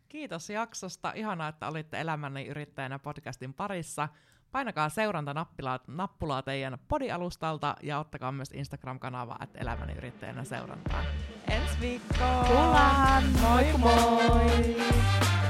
Kiitos 0.09 0.51
jaksosta. 0.51 1.12
Ihanaa, 1.12 1.48
että 1.48 1.68
olitte 1.68 2.01
Elämäni 2.01 2.46
yrittäjänä 2.46 2.98
podcastin 2.98 3.55
parissa. 3.55 4.09
Painakaa 4.52 4.88
seurantanappulaa 4.88 5.78
nappulaa 5.87 6.42
teidän 6.42 6.78
podialustalta 6.88 7.76
ja 7.82 7.98
ottakaa 7.98 8.32
myös 8.32 8.50
Instagram-kanava, 8.54 9.37
että 9.42 9.58
elämäni 9.58 9.92
yrittäjänä 9.92 10.44
seurantaan. 10.44 11.04
Ensi 11.48 11.80
viikkoon! 11.80 12.46
Moi 13.40 13.64
moi! 13.78 14.28
moi. 14.28 15.47